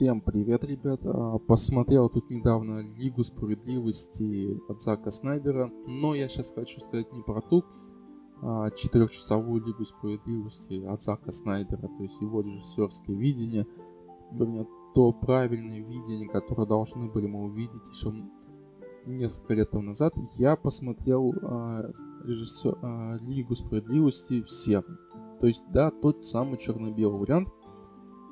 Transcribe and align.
Всем 0.00 0.22
привет, 0.22 0.64
ребята. 0.64 1.38
Посмотрел 1.46 2.08
тут 2.08 2.30
недавно 2.30 2.80
Лигу 2.96 3.22
Справедливости 3.22 4.58
от 4.66 4.80
Зака 4.80 5.10
Снайдера, 5.10 5.70
но 5.86 6.14
я 6.14 6.26
сейчас 6.26 6.52
хочу 6.54 6.80
сказать 6.80 7.12
не 7.12 7.20
про 7.20 7.42
ту 7.42 7.66
а, 8.40 8.70
четырехчасовую 8.70 9.62
Лигу 9.62 9.84
Справедливости 9.84 10.82
от 10.86 11.02
Зака 11.02 11.32
Снайдера, 11.32 11.86
то 11.86 12.02
есть 12.02 12.18
его 12.22 12.40
режиссерское 12.40 13.14
видение, 13.14 13.66
вернее, 14.32 14.66
то 14.94 15.12
правильное 15.12 15.80
видение, 15.80 16.26
которое 16.30 16.66
должны 16.66 17.10
были 17.10 17.26
мы 17.26 17.44
увидеть 17.44 17.86
еще 17.92 18.10
несколько 19.04 19.52
лет 19.52 19.70
тому 19.70 19.82
назад. 19.82 20.14
Я 20.38 20.56
посмотрел 20.56 21.30
а, 21.42 21.82
режиссер, 22.24 22.78
а, 22.80 23.18
Лигу 23.20 23.54
Справедливости 23.54 24.40
всех. 24.44 24.82
То 25.40 25.46
есть, 25.46 25.62
да, 25.74 25.90
тот 25.90 26.24
самый 26.24 26.56
черно-белый 26.56 27.20
вариант, 27.20 27.48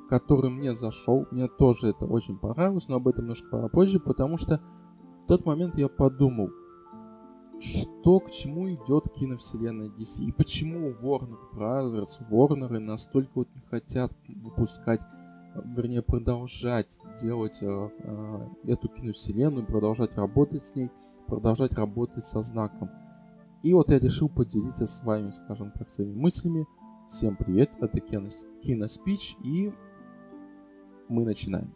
который 0.08 0.50
мне 0.50 0.74
зашел. 0.74 1.26
Мне 1.30 1.48
тоже 1.48 1.88
это 1.88 2.06
очень 2.06 2.38
понравилось, 2.38 2.88
но 2.88 2.96
об 2.96 3.08
этом 3.08 3.24
немножко 3.24 3.48
попозже, 3.50 4.00
потому 4.00 4.38
что 4.38 4.60
в 5.22 5.26
тот 5.26 5.44
момент 5.44 5.76
я 5.76 5.88
подумал, 5.88 6.50
что 7.60 8.20
к 8.20 8.30
чему 8.30 8.70
идет 8.70 9.12
киновселенная 9.14 9.88
DC 9.88 10.22
и 10.24 10.32
почему 10.32 10.90
Warner 10.90 11.38
Brothers, 11.52 12.20
Warner 12.30 12.78
настолько 12.78 13.30
вот 13.34 13.48
не 13.54 13.60
хотят 13.62 14.12
выпускать, 14.28 15.00
вернее 15.76 16.02
продолжать 16.02 17.00
делать 17.20 17.58
э, 17.62 17.66
э, 17.66 18.48
эту 18.64 18.88
киновселенную, 18.88 19.66
продолжать 19.66 20.16
работать 20.16 20.62
с 20.62 20.74
ней, 20.76 20.90
продолжать 21.26 21.74
работать 21.74 22.24
со 22.24 22.42
знаком. 22.42 22.90
И 23.62 23.74
вот 23.74 23.90
я 23.90 23.98
решил 23.98 24.28
поделиться 24.28 24.86
с 24.86 25.02
вами, 25.02 25.30
скажем 25.30 25.72
так, 25.72 25.90
своими 25.90 26.14
мыслями. 26.14 26.66
Всем 27.08 27.36
привет, 27.36 27.74
это 27.80 28.00
Киноспич 28.00 29.36
и 29.42 29.72
мы 31.08 31.24
начинаем. 31.24 31.74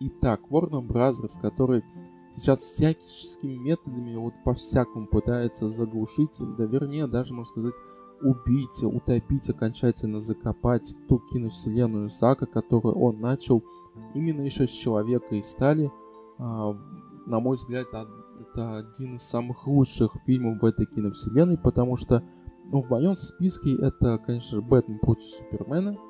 Итак, 0.00 0.40
Warner 0.50 0.86
Brothers, 0.86 1.40
который 1.40 1.84
сейчас 2.32 2.60
всяческими 2.60 3.56
методами 3.56 4.16
вот 4.16 4.34
по-всякому 4.44 5.06
пытается 5.06 5.68
заглушить, 5.68 6.40
да 6.56 6.64
вернее 6.64 7.06
даже, 7.06 7.34
можно 7.34 7.50
сказать, 7.50 7.74
убить, 8.22 8.82
утопить, 8.82 9.48
окончательно 9.50 10.20
закопать 10.20 10.94
ту 11.08 11.18
киновселенную 11.18 12.08
Зака, 12.08 12.46
которую 12.46 12.94
он 12.96 13.20
начал 13.20 13.62
именно 14.14 14.42
еще 14.42 14.66
с 14.66 14.70
Человека 14.70 15.34
из 15.34 15.50
Стали. 15.50 15.90
А, 16.38 16.72
на 17.26 17.40
мой 17.40 17.56
взгляд, 17.56 17.86
это 17.88 18.78
один 18.78 19.16
из 19.16 19.22
самых 19.22 19.66
лучших 19.66 20.16
фильмов 20.24 20.62
в 20.62 20.64
этой 20.64 20.86
киновселенной, 20.86 21.58
потому 21.58 21.96
что 21.96 22.22
ну, 22.72 22.80
в 22.80 22.88
моем 22.88 23.16
списке 23.16 23.74
это, 23.74 24.18
конечно 24.18 24.56
же, 24.56 24.62
Бэтмен 24.62 24.98
против 24.98 25.24
Супермена– 25.24 25.96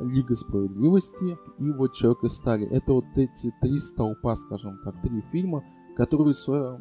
Лига 0.00 0.34
Справедливости 0.34 1.38
и 1.58 1.72
вот 1.72 1.94
Человек 1.94 2.24
из 2.24 2.34
Стали. 2.34 2.66
Это 2.66 2.92
вот 2.92 3.06
эти 3.16 3.52
три 3.60 3.78
столпа, 3.78 4.34
скажем 4.34 4.78
так, 4.84 5.00
три 5.02 5.20
фильма, 5.32 5.64
которые 5.96 6.34
свое, 6.34 6.78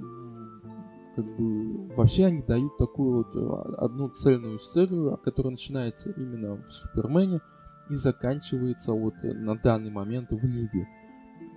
как 1.16 1.26
бы, 1.26 1.88
вообще 1.96 2.26
они 2.26 2.44
дают 2.44 2.78
такую 2.78 3.18
вот 3.18 3.36
э, 3.36 3.76
одну 3.78 4.10
цельную 4.10 4.58
историю, 4.58 5.18
которая 5.24 5.52
начинается 5.52 6.12
именно 6.12 6.62
в 6.62 6.68
Супермене 6.68 7.42
и 7.90 7.96
заканчивается 7.96 8.94
вот 8.94 9.16
на 9.24 9.56
данный 9.56 9.92
момент 9.92 10.32
в 10.32 10.44
Лиге. 10.44 10.88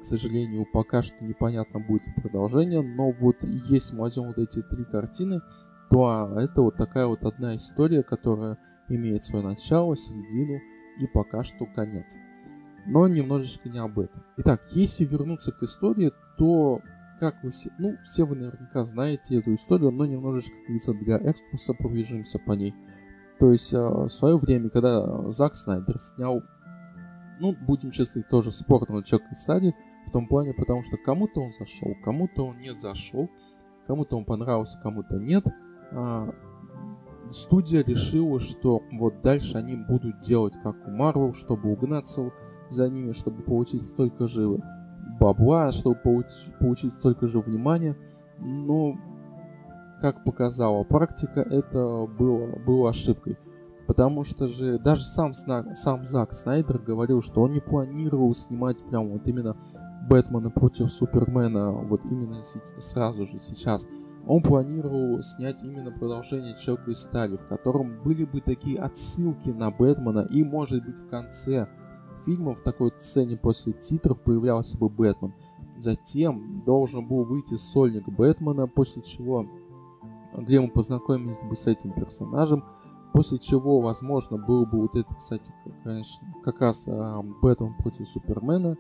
К 0.01 0.05
сожалению, 0.05 0.67
пока 0.73 1.03
что 1.03 1.23
непонятно 1.23 1.81
будет 1.81 2.07
ли 2.07 2.15
продолжение, 2.17 2.81
но 2.81 3.13
вот 3.13 3.37
если 3.43 3.95
мы 3.95 4.03
возьмем 4.03 4.29
вот 4.29 4.39
эти 4.39 4.63
три 4.63 4.85
картины, 4.85 5.43
то 5.91 6.07
а, 6.07 6.41
это 6.41 6.63
вот 6.63 6.77
такая 6.77 7.07
вот 7.07 7.23
одна 7.25 7.57
история, 7.57 8.03
которая 8.03 8.57
имеет 8.89 9.25
свое 9.25 9.45
начало, 9.45 9.97
середину 9.97 10.61
и 10.99 11.07
пока 11.07 11.43
что 11.43 11.67
конец. 11.67 12.17
Но 12.87 13.07
немножечко 13.09 13.69
не 13.69 13.79
об 13.79 13.99
этом. 13.99 14.23
Итак, 14.39 14.63
если 14.73 15.05
вернуться 15.05 15.53
к 15.53 15.63
истории, 15.63 16.13
то, 16.39 16.81
как 17.19 17.43
вы 17.43 17.51
все, 17.51 17.71
ну, 17.79 17.97
все 18.03 18.25
вы 18.25 18.37
наверняка 18.37 18.85
знаете 18.85 19.39
эту 19.39 19.55
историю, 19.55 19.91
но 19.91 20.07
немножечко, 20.07 20.55
для 20.95 21.17
экскурса 21.19 21.75
пробежимся 21.75 22.39
по 22.39 22.53
ней. 22.53 22.75
То 23.39 23.53
есть, 23.53 23.73
а, 23.75 24.05
в 24.05 24.09
свое 24.09 24.37
время, 24.39 24.71
когда 24.71 25.31
Зак 25.31 25.55
Снайдер 25.57 25.99
снял, 25.99 26.43
ну, 27.41 27.55
будем 27.67 27.91
честны, 27.91 28.23
тоже 28.23 28.51
спорного 28.51 29.03
человека 29.03 29.35
стадии, 29.35 29.75
в 30.07 30.11
том 30.11 30.27
плане, 30.27 30.55
потому 30.55 30.83
что 30.83 30.97
кому-то 30.97 31.41
он 31.41 31.53
зашел, 31.53 31.95
кому-то 32.05 32.45
он 32.47 32.59
не 32.59 32.75
зашел, 32.75 33.31
кому-то 33.87 34.17
он 34.17 34.25
понравился, 34.25 34.79
кому-то 34.83 35.17
нет. 35.17 35.45
Студия 37.31 37.85
решила, 37.85 38.41
что 38.41 38.83
вот 38.93 39.23
дальше 39.23 39.57
они 39.57 39.77
будут 39.77 40.21
делать 40.21 40.55
как 40.63 40.77
у 40.87 40.91
Marvel, 40.91 41.33
чтобы 41.33 41.73
угнаться 41.73 42.31
за 42.69 42.89
ними, 42.89 43.13
чтобы 43.13 43.43
получить 43.43 43.83
столько 43.83 44.27
же 44.27 44.59
бабла, 45.21 45.71
чтобы 45.73 45.97
получить, 45.97 46.59
получить 46.59 46.93
столько 46.93 47.27
же 47.27 47.41
внимания. 47.41 47.97
Но, 48.39 48.95
как 50.01 50.25
показала 50.25 50.83
практика, 50.85 51.41
это 51.41 52.07
было, 52.07 52.57
было 52.65 52.91
ошибкой. 52.91 53.39
Потому 53.87 54.25
что 54.25 54.47
же 54.47 54.79
даже 54.79 55.05
сам, 55.05 55.35
сам 55.35 56.05
Зак 56.05 56.33
Снайдер 56.33 56.79
говорил, 56.79 57.23
что 57.23 57.43
он 57.43 57.51
не 57.51 57.61
планировал 57.61 58.33
снимать 58.35 58.85
прям 58.89 59.09
вот 59.11 59.27
именно 59.27 59.57
Бэтмена 60.09 60.51
против 60.51 60.91
Супермена 60.91 61.73
вот 61.73 62.05
именно 62.05 62.41
сразу 62.41 63.27
же 63.27 63.39
сейчас 63.39 63.87
он 64.27 64.43
планировал 64.43 65.23
снять 65.23 65.63
именно 65.63 65.91
продолжение 65.91 66.55
Человека 66.55 66.91
из 66.91 67.01
Стали, 67.01 67.37
в 67.37 67.47
котором 67.47 68.03
были 68.03 68.25
бы 68.25 68.41
такие 68.41 68.79
отсылки 68.79 69.49
на 69.49 69.71
Бэтмена, 69.71 70.29
и, 70.31 70.45
может 70.45 70.85
быть, 70.85 70.99
в 70.99 71.09
конце 71.09 71.69
фильма 72.25 72.55
в 72.55 72.61
такой 72.61 72.93
сцене 72.97 73.37
после 73.37 73.73
титров 73.73 74.21
появлялся 74.23 74.77
бы 74.79 74.89
Бэтмен. 74.89 75.35
Затем 75.79 76.63
должен 76.67 77.07
был 77.09 77.25
выйти 77.25 77.55
сольник 77.55 78.07
Бэтмена, 78.09 78.67
после 78.67 79.03
чего, 79.03 79.47
где 80.35 80.61
мы 80.61 80.69
познакомились 80.69 81.41
бы 81.43 81.57
с 81.57 81.67
этим 81.67 81.93
персонажем, 81.93 82.65
после 83.15 83.39
чего, 83.39 83.81
возможно, 83.81 84.37
был 84.37 84.67
бы 84.67 84.83
вот 84.83 84.95
это, 84.95 85.13
кстати, 85.15 85.55
конечно, 85.83 86.29
как 86.45 86.61
раз 86.61 86.87
а, 86.87 87.23
Бэтмен 87.23 87.75
против 87.75 88.07
Супермена, 88.07 88.77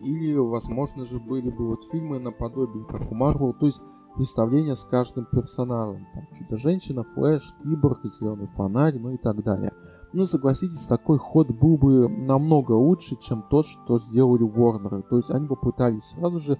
или, 0.00 0.34
возможно 0.34 1.04
же, 1.06 1.20
были 1.20 1.50
бы 1.50 1.68
вот 1.68 1.84
фильмы 1.84 2.18
наподобие, 2.18 2.84
как 2.84 3.12
у 3.12 3.14
Марвел, 3.14 3.52
то 3.52 3.66
есть 3.66 3.80
представление 4.14 4.76
с 4.76 4.84
каждым 4.84 5.26
персонажем. 5.26 6.06
Там 6.14 6.26
Чудо-женщина, 6.36 7.04
Флэш, 7.04 7.54
Киборг, 7.62 8.00
Зеленый 8.04 8.46
фонарь, 8.48 8.98
ну 8.98 9.10
и 9.10 9.16
так 9.16 9.42
далее. 9.42 9.72
Но 10.12 10.24
согласитесь, 10.24 10.86
такой 10.86 11.18
ход 11.18 11.50
был 11.50 11.78
бы 11.78 12.08
намного 12.08 12.72
лучше, 12.72 13.16
чем 13.16 13.42
тот, 13.50 13.66
что 13.66 13.98
сделали 13.98 14.44
Warner. 14.44 15.02
То 15.08 15.16
есть 15.16 15.30
они 15.30 15.46
попытались 15.46 16.04
сразу 16.04 16.38
же 16.38 16.58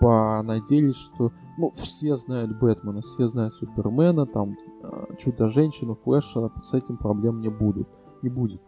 понадеялись, 0.00 0.96
что 0.96 1.32
ну, 1.56 1.70
все 1.70 2.16
знают 2.16 2.58
Бэтмена, 2.58 3.02
все 3.02 3.26
знают 3.28 3.54
Супермена, 3.54 4.26
там 4.26 4.56
э, 4.82 5.16
Чудо-женщину, 5.18 5.94
Флэша, 5.94 6.50
с 6.62 6.74
этим 6.74 6.96
проблем 6.96 7.40
не 7.40 7.50
будет. 7.50 7.88
Не 8.22 8.28
будет. 8.28 8.60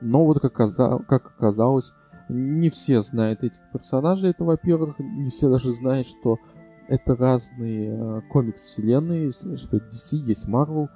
Но 0.00 0.24
вот 0.26 0.40
как, 0.40 0.52
как 0.52 1.26
оказалось, 1.38 1.92
не 2.28 2.70
все 2.70 3.00
знают 3.02 3.42
этих 3.42 3.60
персонажей, 3.72 4.30
это 4.30 4.44
во-первых, 4.44 4.98
не 4.98 5.30
все 5.30 5.48
даже 5.48 5.72
знают, 5.72 6.06
что 6.06 6.38
это 6.92 7.16
разные 7.16 7.88
э, 7.90 8.20
комикс-вселенные, 8.28 9.30
что 9.30 9.78
DC 9.78 10.16
есть 10.16 10.46
Marvel, 10.46 10.88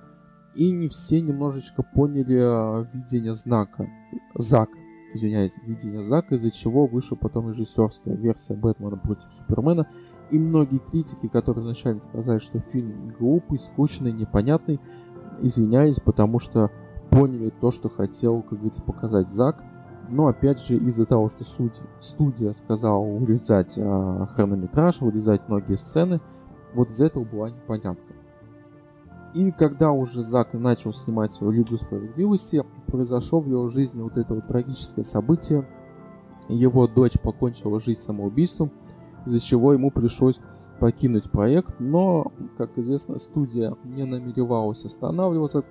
и 0.55 0.71
не 0.71 0.91
все 0.91 1.23
немножечко 1.23 1.83
поняли 1.83 2.37
э, 2.37 2.87
видение 2.93 3.35
знака. 3.35 3.89
Зак, 4.35 4.69
извиняюсь, 5.15 5.57
видение 5.65 6.03
Зака, 6.03 6.35
из-за 6.35 6.51
чего 6.51 6.87
вышла 6.87 7.17
потом 7.17 7.49
режиссерская 7.49 8.15
версия 8.15 8.53
Бэтмена 8.53 8.99
против 8.99 9.33
Супермена. 9.33 9.89
И 10.31 10.39
многие 10.39 10.81
критики, 10.81 11.29
которые 11.29 11.65
вначале 11.65 11.99
сказали, 12.01 12.41
что 12.41 12.61
фильм 12.61 13.09
глупый, 13.19 13.59
скучный, 13.59 14.13
непонятный, 14.13 14.79
извиняюсь, 15.41 15.99
потому 15.99 16.39
что 16.41 16.71
поняли 17.09 17.49
то, 17.59 17.71
что 17.71 17.89
хотел, 17.89 18.43
как 18.43 18.59
говорится, 18.59 18.83
показать 18.83 19.31
Зак– 19.31 19.65
но 20.09 20.29
опять 20.29 20.61
же 20.61 20.77
из-за 20.77 21.07
того, 21.07 21.29
что 21.29 21.45
судья, 21.45 21.83
студия 22.01 22.53
сказала 22.53 22.99
урезать 22.99 23.75
э, 23.77 24.27
хронометраж, 24.35 25.01
урезать 25.01 25.49
многие 25.49 25.77
сцены, 25.77 26.21
вот 26.75 26.91
из 26.91 27.01
этого 27.01 27.25
была 27.25 27.51
непонятка. 27.51 28.15
И 29.35 29.51
когда 29.53 29.93
уже 29.93 30.23
Зак 30.23 30.55
начал 30.55 30.93
снимать 30.93 31.33
свою 31.33 31.53
Лигу 31.53 31.77
Справедливости, 31.77 32.65
произошло 32.87 33.41
в 33.41 33.49
его 33.49 33.69
жизни 33.69 34.01
вот 34.01 34.17
это 34.17 34.35
вот 34.35 34.47
трагическое 34.47 35.05
событие. 35.05 35.69
Его 36.49 36.87
дочь 36.87 37.19
покончила 37.21 37.79
жизнь 37.79 38.01
самоубийством, 38.01 38.73
из-за 39.27 39.41
чего 39.41 39.73
ему 39.73 39.91
пришлось 39.91 40.41
покинуть 40.81 41.31
проект, 41.31 41.75
но, 41.79 42.33
как 42.57 42.79
известно, 42.79 43.19
студия 43.19 43.77
не 43.85 44.05
намеревалась 44.05 44.85
останавливаться. 44.85 45.65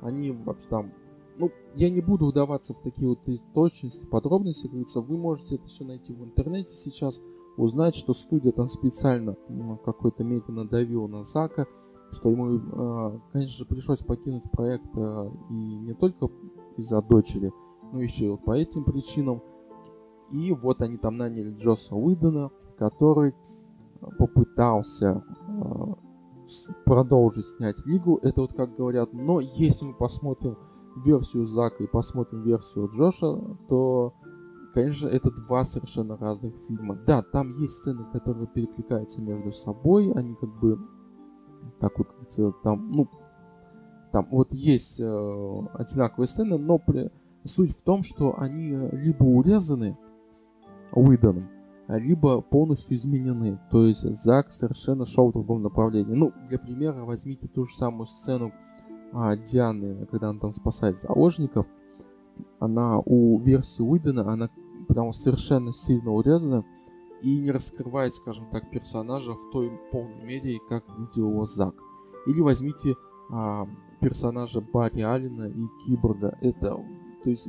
Они 0.00 0.30
вообще 0.32 0.68
там 0.68 0.92
ну, 1.38 1.50
я 1.74 1.90
не 1.90 2.00
буду 2.00 2.26
вдаваться 2.26 2.74
в 2.74 2.80
такие 2.80 3.08
вот 3.08 3.20
точности, 3.54 4.06
подробности, 4.06 4.68
говорится, 4.68 5.00
вы 5.00 5.16
можете 5.16 5.56
это 5.56 5.66
все 5.66 5.84
найти 5.84 6.12
в 6.12 6.24
интернете 6.24 6.72
сейчас, 6.72 7.20
узнать, 7.56 7.94
что 7.94 8.12
студия 8.12 8.52
там 8.52 8.66
специально 8.66 9.36
ну, 9.48 9.76
какой-то 9.76 10.24
мере 10.24 10.42
надавила 10.48 11.06
на 11.06 11.22
Зака, 11.22 11.66
что 12.10 12.30
ему, 12.30 12.56
э, 12.56 13.20
конечно 13.32 13.58
же, 13.58 13.66
пришлось 13.66 14.00
покинуть 14.00 14.50
проект 14.50 14.96
э, 14.96 15.30
и 15.50 15.54
не 15.54 15.94
только 15.94 16.28
из-за 16.76 17.02
дочери, 17.02 17.52
но 17.92 18.00
еще 18.00 18.34
и 18.34 18.36
по 18.36 18.52
этим 18.52 18.84
причинам. 18.84 19.42
И 20.30 20.52
вот 20.52 20.80
они 20.80 20.96
там 20.96 21.16
наняли 21.16 21.52
Джоса 21.54 21.94
Уидона, 21.94 22.50
который 22.76 23.34
попытался 24.18 25.22
э, 25.48 25.94
продолжить 26.84 27.46
снять 27.46 27.84
Лигу. 27.86 28.18
Это 28.22 28.42
вот 28.42 28.52
как 28.52 28.74
говорят. 28.74 29.12
Но 29.12 29.40
если 29.40 29.86
мы 29.86 29.94
посмотрим 29.94 30.56
версию 30.96 31.44
Зака 31.44 31.82
и 31.82 31.86
посмотрим 31.86 32.42
версию 32.42 32.88
Джоша, 32.88 33.36
то, 33.68 34.14
конечно, 34.72 35.08
это 35.08 35.30
два 35.30 35.64
совершенно 35.64 36.16
разных 36.16 36.56
фильма. 36.68 36.96
Да, 37.06 37.22
там 37.22 37.48
есть 37.58 37.74
сцены, 37.74 38.04
которые 38.12 38.46
перекликаются 38.46 39.22
между 39.22 39.50
собой. 39.50 40.12
Они 40.12 40.34
как 40.34 40.50
бы 40.60 40.78
так 41.80 41.92
вот, 41.98 42.08
там, 42.62 42.90
ну, 42.90 43.08
там 44.12 44.28
вот 44.30 44.52
есть 44.52 45.00
э, 45.00 45.66
одинаковые 45.74 46.28
сцены, 46.28 46.58
но 46.58 46.78
при... 46.78 47.10
суть 47.44 47.72
в 47.72 47.82
том, 47.82 48.02
что 48.02 48.34
они 48.38 48.70
либо 48.92 49.24
урезаны 49.24 49.96
Уидоном, 50.92 51.48
либо 51.88 52.40
полностью 52.40 52.96
изменены. 52.96 53.60
То 53.70 53.86
есть 53.86 54.02
Зак 54.02 54.50
совершенно 54.50 55.04
шел 55.04 55.30
в 55.30 55.32
другом 55.32 55.62
направлении. 55.62 56.14
Ну, 56.14 56.32
для 56.48 56.58
примера, 56.58 57.04
возьмите 57.04 57.48
ту 57.48 57.64
же 57.64 57.74
самую 57.74 58.06
сцену 58.06 58.52
Дианы, 59.36 60.06
когда 60.06 60.30
она 60.30 60.40
там 60.40 60.52
спасает 60.52 61.00
заложников. 61.00 61.66
Она 62.58 62.98
у 62.98 63.38
версии 63.38 63.82
Уидона, 63.82 64.30
она 64.30 64.50
прям 64.88 65.12
совершенно 65.12 65.72
сильно 65.72 66.10
урезана 66.10 66.64
и 67.22 67.38
не 67.38 67.50
раскрывает, 67.52 68.14
скажем 68.14 68.50
так, 68.50 68.70
персонажа 68.70 69.34
в 69.34 69.50
той 69.50 69.70
полной 69.92 70.24
мере, 70.24 70.58
как 70.68 70.84
видел 70.98 71.30
его 71.30 71.44
Зак. 71.44 71.74
Или 72.26 72.40
возьмите 72.40 72.96
а, 73.30 73.66
персонажа 74.00 74.60
Барри 74.60 75.02
Аллена 75.02 75.48
и 75.48 75.66
Киборга. 75.84 76.36
Это, 76.42 76.76
то 77.22 77.30
есть, 77.30 77.48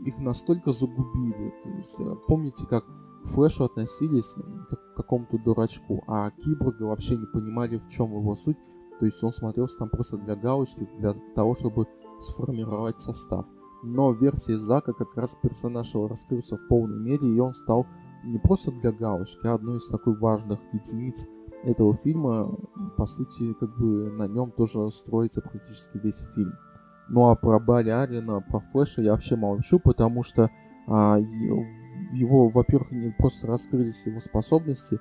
их 0.00 0.18
настолько 0.18 0.72
загубили. 0.72 1.54
То 1.62 1.68
есть, 1.70 2.00
э, 2.00 2.04
помните, 2.26 2.66
как 2.66 2.84
к 2.84 3.26
Флэшу 3.28 3.64
относились 3.64 4.34
к 4.68 4.96
какому-то 4.96 5.38
дурачку, 5.38 6.02
а 6.06 6.30
Киборга 6.30 6.82
вообще 6.82 7.16
не 7.16 7.26
понимали, 7.26 7.78
в 7.78 7.88
чем 7.88 8.12
его 8.12 8.34
суть. 8.34 8.58
То 8.98 9.06
есть 9.06 9.22
он 9.22 9.32
смотрелся 9.32 9.78
там 9.78 9.88
просто 9.88 10.16
для 10.18 10.36
галочки, 10.36 10.88
для 10.98 11.14
того, 11.34 11.54
чтобы 11.54 11.86
сформировать 12.18 13.00
состав. 13.00 13.46
Но 13.82 14.12
в 14.12 14.20
версии 14.20 14.56
Зака 14.56 14.92
как 14.92 15.14
раз 15.16 15.36
персонаж 15.42 15.94
его 15.94 16.08
раскрылся 16.08 16.56
в 16.56 16.66
полной 16.68 16.98
мере, 16.98 17.28
и 17.28 17.40
он 17.40 17.52
стал 17.52 17.86
не 18.24 18.38
просто 18.38 18.72
для 18.72 18.92
галочки, 18.92 19.46
а 19.46 19.54
одной 19.54 19.76
из 19.76 19.88
таких 19.88 20.18
важных 20.20 20.58
единиц 20.72 21.26
этого 21.64 21.94
фильма. 21.94 22.56
По 22.96 23.06
сути, 23.06 23.52
как 23.54 23.76
бы 23.76 24.10
на 24.10 24.26
нем 24.26 24.52
тоже 24.52 24.90
строится 24.90 25.42
практически 25.42 25.98
весь 25.98 26.24
фильм. 26.34 26.52
Ну 27.08 27.28
а 27.28 27.36
про 27.36 27.58
Барри 27.58 27.90
Алина, 27.90 28.40
про 28.40 28.60
Флэша 28.60 29.02
я 29.02 29.12
вообще 29.12 29.36
молчу, 29.36 29.78
потому 29.78 30.22
что 30.22 30.50
а, 30.86 31.18
его, 32.12 32.48
во-первых, 32.48 32.90
не 32.92 33.10
просто 33.18 33.46
раскрылись 33.46 34.06
его 34.06 34.20
способности, 34.20 34.98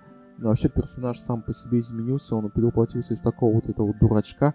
вообще 0.50 0.70
персонаж 0.70 1.20
сам 1.20 1.42
по 1.42 1.54
себе 1.54 1.80
изменился, 1.80 2.36
он 2.36 2.50
перевоплотился 2.52 3.14
из 3.14 3.22
такого 3.22 3.56
вот 3.56 3.70
этого 3.70 3.94
дурачка 3.94 4.54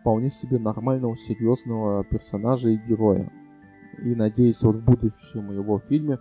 вполне 0.00 0.30
себе 0.30 0.58
нормального, 0.58 1.16
серьезного 1.16 2.04
персонажа 2.04 2.70
и 2.70 2.76
героя. 2.76 3.30
И 4.02 4.14
надеюсь, 4.14 4.62
вот 4.62 4.76
в 4.76 4.84
будущем 4.84 5.50
его 5.50 5.78
фильме 5.78 6.18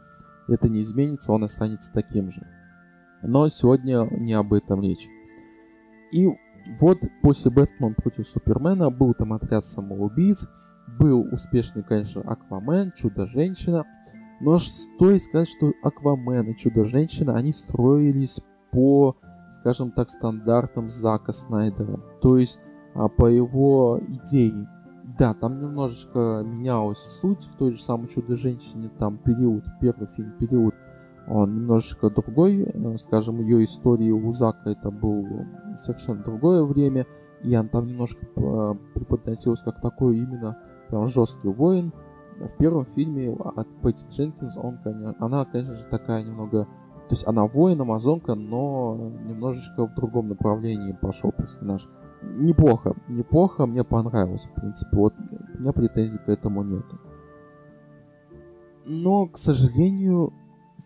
это 0.48 0.68
не 0.70 0.82
изменится, 0.82 1.32
он 1.32 1.44
останется 1.44 1.94
таким 1.94 2.30
же. 2.30 2.46
Но 3.22 3.48
сегодня 3.50 4.08
не 4.12 4.34
об 4.34 4.54
этом 4.54 4.82
речь. 4.82 5.08
И 6.12 6.28
вот 6.80 7.00
после 7.22 7.52
Бэтмена 7.52 7.94
против 7.96 8.28
Супермена 8.28 8.90
был 8.90 9.14
там 9.14 9.34
отряд 9.34 9.64
самоубийц, 9.64 10.48
был 11.00 11.28
успешный, 11.32 11.84
конечно, 11.84 12.22
Аквамен, 12.22 12.92
Чудо-женщина, 12.94 13.86
но 14.42 14.58
стоит 14.58 15.22
сказать, 15.22 15.50
что 15.50 15.74
Аквамен 15.84 16.52
и 16.52 16.56
Чудо-женщина, 16.56 17.36
они 17.36 17.52
строились 17.52 18.40
по, 18.72 19.16
скажем 19.52 19.92
так, 19.92 20.10
стандартам 20.10 20.90
Зака 20.90 21.32
Снайдера. 21.32 22.00
То 22.22 22.38
есть 22.38 22.60
а, 22.96 23.08
по 23.08 23.28
его 23.28 24.00
идее. 24.08 24.68
Да, 25.18 25.34
там 25.34 25.60
немножечко 25.60 26.44
менялась 26.46 27.00
суть 27.00 27.44
в 27.44 27.56
той 27.56 27.72
же 27.72 27.82
самой 27.82 28.08
Чудо-женщине, 28.08 28.90
там 28.98 29.18
период, 29.18 29.66
первый 29.82 30.08
фильм, 30.08 30.32
период, 30.38 30.74
он 31.28 31.56
немножечко 31.56 32.10
другой, 32.10 32.64
э, 32.64 32.98
скажем, 32.98 33.40
ее 33.40 33.64
истории 33.64 34.12
у 34.12 34.32
Зака 34.32 34.72
это 34.72 34.90
был 34.90 35.26
совершенно 35.76 36.24
другое 36.24 36.64
время, 36.64 37.06
и 37.44 37.56
он 37.56 37.70
там 37.70 37.88
немножко 37.88 38.26
э, 38.26 38.74
преподносился 38.96 39.66
как 39.66 39.82
такой 39.82 40.18
именно 40.18 40.58
прям 40.90 41.06
жесткий 41.06 41.50
воин. 41.50 41.94
В 42.40 42.58
первом 42.58 42.86
фильме 42.86 43.32
от 43.34 43.68
Пэтти 43.82 44.08
Дженкинс 44.10 44.58
он, 44.58 44.80
конечно, 44.84 45.16
она, 45.20 45.46
конечно 45.46 45.76
же, 45.76 45.86
такая 45.86 46.24
немного... 46.24 46.68
То 47.10 47.16
есть 47.16 47.28
она 47.28 47.48
воин, 47.48 47.82
амазонка, 47.82 48.36
но 48.36 48.96
немножечко 49.26 49.88
в 49.88 49.96
другом 49.96 50.30
направлении 50.30 50.94
пошел 50.94 51.32
персонаж 51.32 51.90
неплохо, 52.22 52.96
неплохо, 53.08 53.66
мне 53.66 53.84
понравилось, 53.84 54.46
в 54.46 54.54
принципе, 54.54 54.96
вот 54.96 55.14
у 55.18 55.60
меня 55.60 55.72
претензий 55.72 56.20
к 56.20 56.30
этому 56.30 56.64
нету. 56.64 57.00
Но, 58.86 59.28
к 59.28 59.38
сожалению, 59.38 60.34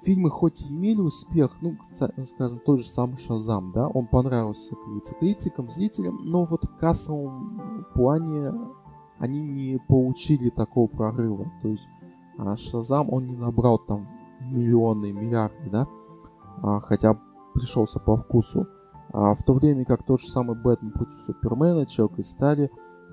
фильмы 0.04 0.30
хоть 0.30 0.64
и 0.64 0.70
имели 0.74 1.00
успех, 1.00 1.52
ну, 1.62 1.78
скажем, 2.26 2.60
тот 2.66 2.80
же 2.80 2.88
самый 2.88 3.18
Шазам, 3.18 3.72
да, 3.74 3.88
он 3.88 4.08
понравился 4.08 4.76
критикам, 5.20 5.70
зрителям, 5.70 6.20
но 6.24 6.46
вот 6.46 6.66
в 6.66 6.78
кассовом 6.78 7.86
плане 7.94 8.54
они 9.20 9.42
не 9.42 9.80
получили 9.88 10.50
такого 10.50 10.88
прорыва. 10.88 11.52
То 11.62 11.70
есть 11.70 11.88
а, 12.38 12.56
Шазам, 12.58 13.12
он 13.12 13.28
не 13.28 13.38
набрал 13.38 13.78
там 13.78 14.08
миллионы, 14.42 15.14
миллиарды, 15.14 15.70
да, 15.70 15.88
хотя 16.82 17.20
пришелся 17.54 18.00
по 18.00 18.16
вкусу. 18.16 18.68
А, 19.14 19.36
в 19.36 19.44
то 19.44 19.54
время 19.54 19.86
как 19.86 20.06
тот 20.06 20.20
же 20.20 20.28
самый 20.28 20.56
Бэтмен 20.56 20.92
против 20.92 21.14
Супермена, 21.14 21.86
Человек 21.86 22.18
из 22.18 22.32
Стали, 22.32 22.72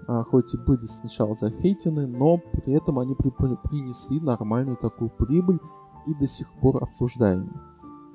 а, 0.09 0.25
хоть 0.25 0.55
и 0.55 0.59
были 0.59 0.85
сначала 0.87 1.35
захейтены, 1.35 2.07
но 2.07 2.39
при 2.39 2.73
этом 2.73 2.99
они 2.99 3.15
при 3.15 3.31
принесли 3.31 4.21
нормальную 4.21 4.79
такую 4.79 5.11
прибыль 5.11 5.61
и 6.07 6.15
до 6.15 6.27
сих 6.27 6.51
пор 6.61 6.83
обсуждаемы. 6.83 7.53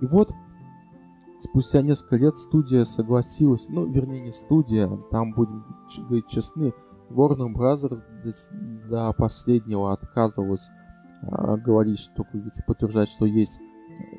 И 0.01 0.07
вот 0.07 0.31
спустя 1.39 1.83
несколько 1.83 2.15
лет 2.15 2.37
студия 2.37 2.83
согласилась, 2.83 3.67
ну, 3.69 3.85
вернее, 3.85 4.21
не 4.21 4.31
студия, 4.31 4.89
там, 5.11 5.33
будем 5.33 5.63
говорить 5.97 6.27
честны, 6.27 6.73
Warner 7.11 7.53
Brothers 7.53 8.01
до, 8.89 9.13
последнего 9.13 9.93
отказывалась 9.93 10.71
говорить, 11.21 11.99
что, 11.99 12.25
подтверждать, 12.65 13.09
что 13.09 13.25
есть 13.25 13.59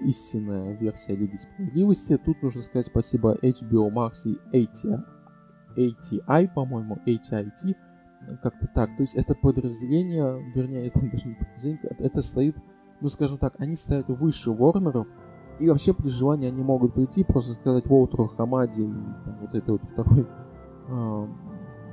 истинная 0.01 0.77
версия 0.77 1.17
Лиги 1.17 1.37
Справедливости. 1.37 2.17
Тут 2.17 2.43
нужно 2.43 2.63
сказать 2.63 2.87
спасибо 2.87 3.37
HBO 3.43 3.91
Max 3.91 4.27
и 4.27 4.39
ATI, 4.57 5.03
ATI 5.77 6.49
по-моему, 6.55 6.99
ATIT, 7.07 7.77
как-то 8.43 8.67
так. 8.75 8.97
То 8.97 9.03
есть 9.03 9.17
это 9.17 9.35
подразделение, 9.35 10.53
вернее, 10.55 10.87
это 10.89 11.01
даже 11.11 11.29
не 11.29 11.35
подразделение, 11.35 11.97
это 11.99 12.23
стоит, 12.23 12.57
ну 13.01 13.09
скажем 13.09 13.39
так, 13.39 13.55
они 13.59 13.77
стоят 13.77 14.09
выше 14.09 14.51
Ворнеров, 14.51 15.07
и 15.59 15.69
вообще 15.69 15.95
при 15.95 16.09
желании 16.09 16.49
они 16.49 16.63
могут 16.63 16.95
прийти, 16.95 17.25
просто 17.25 17.55
сказать 17.55 17.87
Уолтеру 17.87 18.29
Хамаде 18.29 18.83
и 18.83 18.93
там, 19.25 19.39
вот 19.41 19.55
этой 19.55 19.71
вот 19.71 19.85
второй, 19.85 20.27
э, 20.89 21.29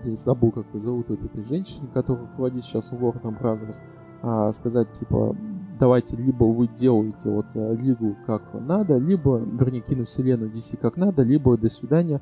я 0.03 0.15
забыл, 0.17 0.51
как 0.51 0.67
ее 0.73 0.79
зовут, 0.79 1.09
вот 1.09 1.23
этой 1.23 1.43
женщине, 1.43 1.87
которая 1.93 2.25
руководит 2.25 2.63
сейчас 2.63 2.91
Warner 2.91 3.39
Brothers, 3.39 3.81
э, 4.21 4.51
сказать, 4.51 4.91
типа, 4.91 5.35
давайте 5.79 6.15
либо 6.15 6.43
вы 6.45 6.67
делаете 6.67 7.29
вот 7.29 7.47
э, 7.55 7.75
лигу 7.75 8.15
как 8.25 8.53
надо, 8.53 8.97
либо, 8.97 9.37
вернее, 9.37 9.81
киновселенную 9.81 10.51
DC 10.51 10.77
как 10.77 10.97
надо, 10.97 11.23
либо 11.23 11.57
до 11.57 11.69
свидания, 11.69 12.21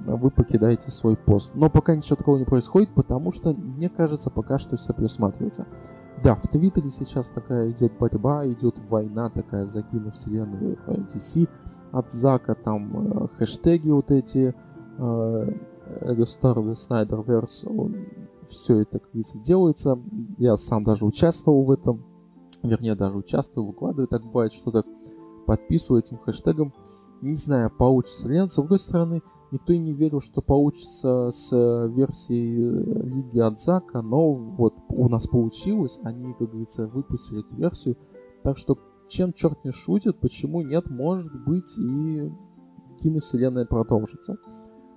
вы 0.00 0.30
покидаете 0.30 0.90
свой 0.90 1.16
пост. 1.16 1.54
Но 1.54 1.70
пока 1.70 1.96
ничего 1.96 2.16
такого 2.16 2.38
не 2.38 2.44
происходит, 2.44 2.90
потому 2.94 3.32
что, 3.32 3.54
мне 3.54 3.88
кажется, 3.88 4.30
пока 4.30 4.58
что 4.58 4.76
все 4.76 4.92
присматривается. 4.92 5.66
Да, 6.22 6.34
в 6.34 6.48
Твиттере 6.48 6.90
сейчас 6.90 7.28
такая 7.30 7.70
идет 7.70 7.92
борьба, 7.98 8.46
идет 8.46 8.78
война 8.88 9.30
такая 9.30 9.66
за 9.66 9.82
киновселенную 9.82 10.78
DC. 10.86 11.48
От 11.92 12.10
Зака 12.12 12.54
там 12.54 13.24
э, 13.24 13.28
хэштеги 13.38 13.90
вот 13.90 14.10
эти, 14.10 14.54
э, 14.98 15.46
Restore 16.02 16.64
the 16.64 16.72
Snyderverse, 16.72 17.68
все 18.48 18.80
это, 18.80 18.98
как 18.98 19.08
говорится, 19.10 19.40
делается. 19.40 19.98
Я 20.38 20.56
сам 20.56 20.84
даже 20.84 21.04
участвовал 21.04 21.64
в 21.64 21.70
этом 21.70 22.04
вернее 22.66 22.94
даже 22.94 23.16
участвую, 23.16 23.66
выкладываю, 23.66 24.08
так 24.08 24.24
бывает 24.24 24.52
что-то, 24.52 24.84
подписываю 25.46 26.02
этим 26.02 26.18
хэштегом. 26.18 26.72
Не 27.22 27.36
знаю, 27.36 27.70
получится 27.70 28.28
ли. 28.28 28.46
С 28.46 28.56
другой 28.56 28.78
стороны, 28.78 29.22
никто 29.50 29.72
и 29.72 29.78
не 29.78 29.94
верил, 29.94 30.20
что 30.20 30.42
получится 30.42 31.30
с 31.30 31.52
э, 31.52 31.88
версией 31.88 32.68
э, 32.68 33.06
Лиги 33.06 33.38
от 33.38 33.58
Зака, 33.58 34.02
но 34.02 34.32
вот 34.32 34.74
у 34.90 35.08
нас 35.08 35.26
получилось, 35.26 35.98
они, 36.02 36.34
как 36.34 36.50
говорится, 36.50 36.86
выпустили 36.86 37.40
эту 37.40 37.56
версию. 37.56 37.96
Так 38.42 38.58
что, 38.58 38.78
чем 39.08 39.32
черт 39.32 39.64
не 39.64 39.70
шутит, 39.70 40.20
почему 40.20 40.62
нет, 40.62 40.90
может 40.90 41.32
быть 41.44 41.78
и 41.78 42.30
киновселенная 43.00 43.66
продолжится. 43.66 44.36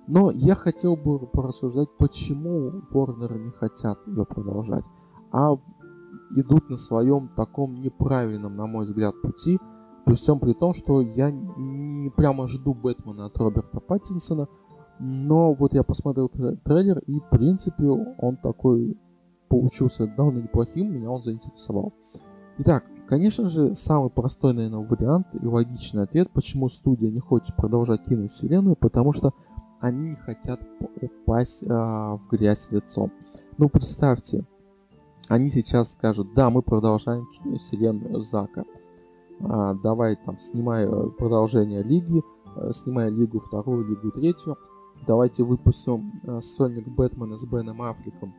Но 0.06 0.30
я 0.30 0.54
хотел 0.54 0.96
бы 0.96 1.26
порассуждать, 1.26 1.88
почему 1.98 2.82
Warner 2.92 3.38
не 3.38 3.50
хотят 3.50 3.98
ее 4.06 4.24
продолжать. 4.24 4.84
А 5.30 5.52
идут 6.36 6.68
на 6.70 6.76
своем 6.76 7.28
таком 7.36 7.74
неправильном, 7.80 8.56
на 8.56 8.66
мой 8.66 8.84
взгляд, 8.84 9.14
пути. 9.22 9.58
При 10.04 10.14
всем 10.14 10.40
при 10.40 10.54
том, 10.54 10.74
что 10.74 11.00
я 11.02 11.30
не 11.30 12.10
прямо 12.10 12.48
жду 12.48 12.74
Бэтмена 12.74 13.26
от 13.26 13.36
Роберта 13.36 13.80
Паттинсона, 13.80 14.48
но 14.98 15.54
вот 15.54 15.72
я 15.72 15.82
посмотрел 15.82 16.28
трейлер, 16.28 16.98
и 17.06 17.20
в 17.20 17.30
принципе 17.30 17.84
он 17.84 18.36
такой 18.36 18.98
получился 19.48 20.06
довольно 20.06 20.42
неплохим, 20.42 20.94
меня 20.94 21.10
он 21.10 21.22
заинтересовал. 21.22 21.92
Итак, 22.58 22.84
конечно 23.08 23.44
же, 23.44 23.74
самый 23.74 24.10
простой, 24.10 24.52
наверное, 24.54 24.86
вариант 24.86 25.26
и 25.32 25.46
логичный 25.46 26.02
ответ, 26.02 26.30
почему 26.30 26.68
студия 26.68 27.10
не 27.10 27.20
хочет 27.20 27.56
продолжать 27.56 28.04
киновселенную, 28.04 28.76
потому 28.76 29.12
что 29.12 29.32
они 29.80 30.10
не 30.10 30.16
хотят 30.16 30.60
упасть 31.00 31.64
а, 31.68 32.16
в 32.16 32.28
грязь 32.30 32.70
лицом. 32.70 33.10
Ну, 33.56 33.68
представьте, 33.68 34.44
они 35.30 35.48
сейчас 35.48 35.92
скажут, 35.92 36.34
да, 36.34 36.50
мы 36.50 36.60
продолжаем 36.60 37.26
киновселенную 37.26 38.20
Зака. 38.20 38.64
А, 39.40 39.74
давай 39.74 40.16
там, 40.16 40.38
снимай 40.38 40.84
э, 40.84 41.10
продолжение 41.18 41.82
Лиги, 41.82 42.22
э, 42.56 42.70
снимай 42.72 43.10
Лигу 43.10 43.40
вторую, 43.40 43.86
Лигу 43.86 44.10
третью. 44.10 44.58
Давайте 45.06 45.44
выпустим 45.44 46.20
э, 46.24 46.40
сольник 46.40 46.86
Бэтмена 46.88 47.38
с 47.38 47.46
Беном 47.46 47.80
Аффлеком 47.80 48.34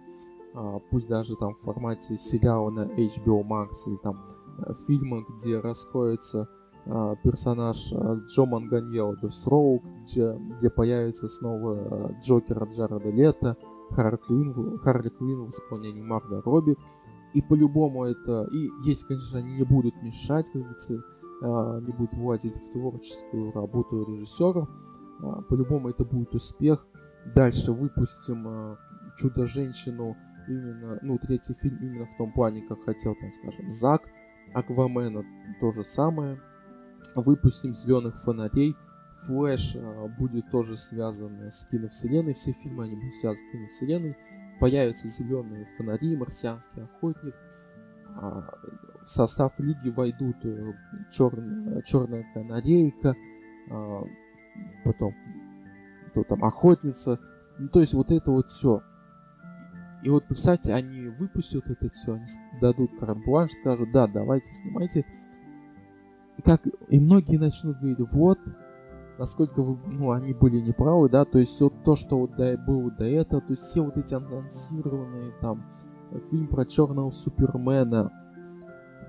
а, 0.53 0.79
пусть 0.89 1.07
даже 1.07 1.35
там 1.35 1.53
в 1.53 1.59
формате 1.59 2.17
сериала 2.17 2.69
на 2.69 2.85
HBO 2.85 3.43
Max 3.43 3.87
или 3.87 3.95
там 3.97 4.25
э, 4.59 4.73
фильма, 4.85 5.23
где 5.29 5.59
раскроется 5.59 6.49
а, 6.85 7.15
персонаж 7.23 7.93
а, 7.93 8.15
Джо 8.27 8.45
Манганьело 8.45 9.15
Десроук, 9.21 9.83
где, 10.03 10.33
где 10.57 10.69
появится 10.69 11.27
снова 11.27 12.13
Джокер 12.21 12.61
от 12.61 12.73
Джареда 12.73 13.09
Лето, 13.09 13.57
Харли 13.91 14.17
Квин, 14.17 14.77
Харли 14.79 15.09
Квин 15.09 15.45
в 15.45 15.49
исполнении 15.49 16.01
Марга 16.01 16.41
Робби. 16.41 16.75
И 17.33 17.41
по-любому 17.41 18.05
это... 18.05 18.47
И 18.51 18.69
если, 18.85 19.07
конечно, 19.07 19.39
они 19.39 19.53
не 19.53 19.65
будут 19.65 19.95
мешать, 20.01 20.49
как 20.51 20.61
говорится, 20.61 20.93
не 21.81 21.93
будут 21.93 22.13
влазить 22.13 22.55
в 22.55 22.71
творческую 22.71 23.51
работу 23.53 24.03
режиссера, 24.03 24.67
по-любому 25.47 25.89
это 25.89 26.03
будет 26.05 26.33
успех. 26.35 26.85
Дальше 27.35 27.71
выпустим 27.71 28.77
Чудо-женщину 29.15 30.15
именно, 30.47 30.99
ну, 31.01 31.17
третий 31.19 31.53
фильм 31.53 31.77
именно 31.81 32.05
в 32.05 32.17
том 32.17 32.33
плане, 32.33 32.65
как 32.67 32.83
хотел, 32.83 33.13
там, 33.15 33.31
скажем, 33.31 33.69
Зак, 33.69 34.01
Аквамена 34.53 35.23
то 35.61 35.71
же 35.71 35.83
самое. 35.83 36.41
Выпустим 37.15 37.73
Зеленых 37.73 38.17
фонарей. 38.17 38.75
Флэш 39.25 39.77
будет 40.17 40.49
тоже 40.51 40.77
связан 40.77 41.49
с 41.49 41.65
киновселенной. 41.65 42.33
Все 42.33 42.51
фильмы 42.53 42.85
они 42.85 42.95
будут 42.95 43.13
связаны 43.15 43.47
с 43.47 43.51
киновселенной. 43.51 44.17
Появятся 44.59 45.07
зеленые 45.07 45.65
фонари, 45.77 46.15
марсианский 46.15 46.83
охотник. 46.83 47.35
А, 48.15 48.47
в 49.01 49.09
состав 49.09 49.57
лиги 49.59 49.89
войдут 49.89 50.35
э, 50.43 50.73
черная, 51.09 51.81
черная 51.81 52.25
канарейка, 52.33 53.15
а, 53.71 54.03
потом 54.85 55.15
кто 56.09 56.23
там 56.23 56.43
охотница. 56.43 57.19
Ну, 57.57 57.69
то 57.69 57.79
есть 57.79 57.93
вот 57.93 58.11
это 58.11 58.31
вот 58.31 58.49
все. 58.49 58.83
И 60.03 60.09
вот 60.09 60.27
представьте, 60.27 60.73
они 60.73 61.07
выпустят 61.07 61.69
это 61.69 61.89
все, 61.89 62.13
они 62.13 62.25
дадут 62.59 62.91
карт-бланш, 62.99 63.51
скажут, 63.51 63.91
да, 63.91 64.07
давайте, 64.07 64.51
снимайте. 64.53 65.05
И 66.37 66.41
как, 66.41 66.61
и 66.89 66.99
многие 66.99 67.37
начнут 67.37 67.77
говорить, 67.77 67.99
вот, 68.11 68.39
насколько 69.21 69.61
вы, 69.61 69.77
ну, 69.85 70.09
они 70.13 70.33
были 70.33 70.59
неправы, 70.59 71.07
да, 71.07 71.25
то 71.25 71.37
есть 71.37 71.51
все 71.51 71.69
то, 71.69 71.93
что 71.93 72.17
вот 72.17 72.35
до, 72.37 72.57
было 72.57 72.89
до 72.89 73.05
этого, 73.05 73.39
то 73.39 73.51
есть 73.51 73.61
все 73.61 73.81
вот 73.81 73.95
эти 73.95 74.15
анонсированные 74.15 75.31
там 75.39 75.63
фильм 76.31 76.47
про 76.47 76.65
черного 76.65 77.11
Супермена, 77.11 78.11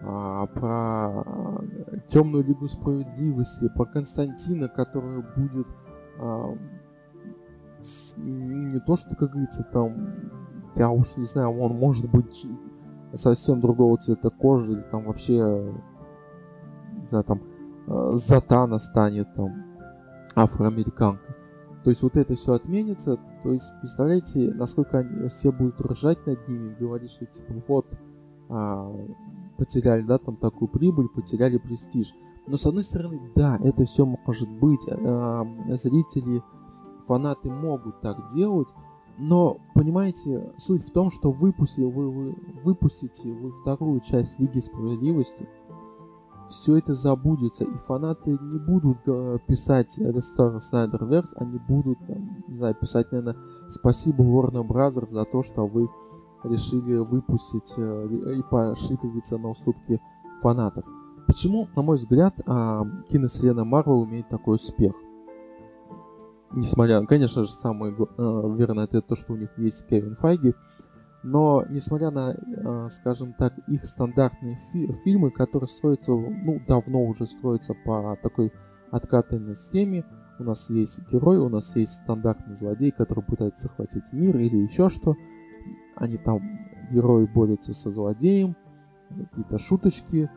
а, 0.03 0.47
про 0.49 1.25
темную 2.09 2.45
Лигу 2.45 2.69
Справедливости, 2.69 3.71
про 3.75 3.87
Константина, 3.87 4.69
который 4.69 5.23
будет 5.35 5.67
а, 6.21 6.59
с, 7.81 8.15
не 8.19 8.81
то, 8.81 8.97
что, 8.97 9.17
как 9.17 9.31
говорится, 9.31 9.67
там 9.73 10.15
я 10.77 10.91
уж 10.91 11.17
не 11.17 11.25
знаю, 11.25 11.59
он 11.59 11.79
может 11.79 12.11
быть 12.11 12.47
совсем 13.15 13.63
другого 13.63 13.97
цвета 13.97 14.29
кожи, 14.29 14.75
или 14.75 14.83
там 14.83 15.05
вообще, 15.05 15.37
не 15.37 17.07
знаю, 17.07 17.25
там, 17.25 17.41
э, 17.87 18.11
Затана 18.13 18.79
станет 18.79 19.33
там 19.33 19.72
афроамериканкой. 20.35 21.35
То 21.85 21.91
есть 21.91 22.03
вот 22.03 22.17
это 22.17 22.35
все 22.35 22.53
отменится. 22.53 23.19
То 23.43 23.53
есть 23.53 23.73
представляете, 23.81 24.53
насколько 24.55 24.99
они 24.99 25.29
все 25.29 25.53
будут 25.53 25.81
ржать 25.81 26.25
над 26.27 26.47
ними, 26.49 26.77
говорить, 26.79 27.11
что 27.11 27.27
типа 27.27 27.55
вот 27.67 27.99
а, 28.49 28.93
потеряли, 29.59 30.03
да, 30.03 30.19
там 30.19 30.37
такую 30.37 30.69
прибыль, 30.69 31.09
потеряли 31.09 31.59
престиж. 31.59 32.13
Но 32.47 32.57
с 32.57 32.67
одной 32.67 32.85
стороны, 32.85 33.21
да, 33.35 33.59
это 33.63 33.85
все 33.85 34.05
может 34.05 34.49
быть. 34.49 34.87
А, 34.89 35.45
зрители, 35.71 36.43
фанаты 37.07 37.51
могут 37.51 38.01
так 38.01 38.29
делать, 38.33 38.69
но, 39.19 39.59
понимаете, 39.75 40.53
суть 40.57 40.83
в 40.83 40.91
том, 40.93 41.11
что 41.11 41.33
выпустите 41.33 41.87
вы, 41.87 42.11
вы, 42.11 42.37
выпустите 42.65 43.33
вы 43.33 43.53
вторую 43.53 44.01
часть 44.01 44.41
Лиги 44.41 44.59
Справедливости, 44.59 45.49
все 46.53 46.79
это 46.79 46.95
забудется, 46.95 47.65
и 47.65 47.77
фанаты 47.79 48.31
не 48.31 48.59
будут 48.59 48.99
э, 49.07 49.39
писать 49.47 49.99
Restore 49.99 50.59
Snyderverse, 50.59 51.35
они 51.37 51.59
будут, 51.59 51.99
там, 52.07 52.45
не 52.49 52.57
знаю, 52.57 52.75
писать, 52.75 53.11
наверное, 53.11 53.37
спасибо 53.69 54.23
Warner 54.23 54.67
Brothers 54.67 55.09
за 55.09 55.25
то, 55.25 55.43
что 55.43 55.67
вы 55.67 55.89
решили 56.45 56.97
выпустить 56.99 57.75
э, 57.77 58.39
и 58.39 58.43
пошли, 58.43 58.97
как 58.97 59.07
говорится, 59.07 59.39
на 59.39 59.51
уступки 59.51 60.01
фанатов. 60.41 60.85
Почему, 61.27 61.69
на 61.75 61.83
мой 61.83 61.97
взгляд, 61.97 62.39
э, 62.39 62.43
киновселенная 63.09 63.65
Марвел 63.65 64.05
имеет 64.05 64.29
такой 64.29 64.57
успех? 64.57 64.93
несмотря, 66.55 67.05
конечно 67.07 67.45
же, 67.45 67.49
самый 67.49 67.93
э, 67.93 68.55
верный 68.57 68.85
ответ 68.85 69.07
то, 69.07 69.15
что 69.15 69.33
у 69.33 69.37
них 69.37 69.51
есть 69.59 69.87
Кевин 69.87 70.15
Файги, 70.17 70.55
но 71.23 71.65
несмотря 71.69 72.11
на, 72.11 72.35
э, 72.35 72.89
скажем 72.89 73.33
так, 73.33 73.57
их 73.69 73.85
стандартные 73.85 74.57
фи- 74.73 74.93
фильмы, 75.05 75.31
которые 75.31 75.69
строятся, 75.69 76.13
ну, 76.13 76.61
давно 76.67 77.05
уже 77.05 77.27
строятся 77.27 77.75
по 77.85 78.19
такой 78.23 78.53
откатанной 78.91 79.55
схеме, 79.55 80.05
у 80.39 80.45
нас 80.45 80.69
есть 80.71 81.01
герой, 81.11 81.39
у 81.39 81.49
нас 81.49 81.77
есть 81.77 81.93
стандартный 81.93 82.55
злодей, 82.55 82.91
который 82.91 83.23
пытается 83.23 83.69
захватить 83.69 84.13
мир 84.13 84.37
или 84.37 84.57
еще 84.57 84.89
что. 84.89 85.15
Они 85.95 86.17
там, 86.17 86.41
герои 86.91 87.27
борются 87.27 87.73
со 87.73 87.91
злодеем, 87.91 88.57
какие-то 89.09 89.59
шуточки, 89.59 90.29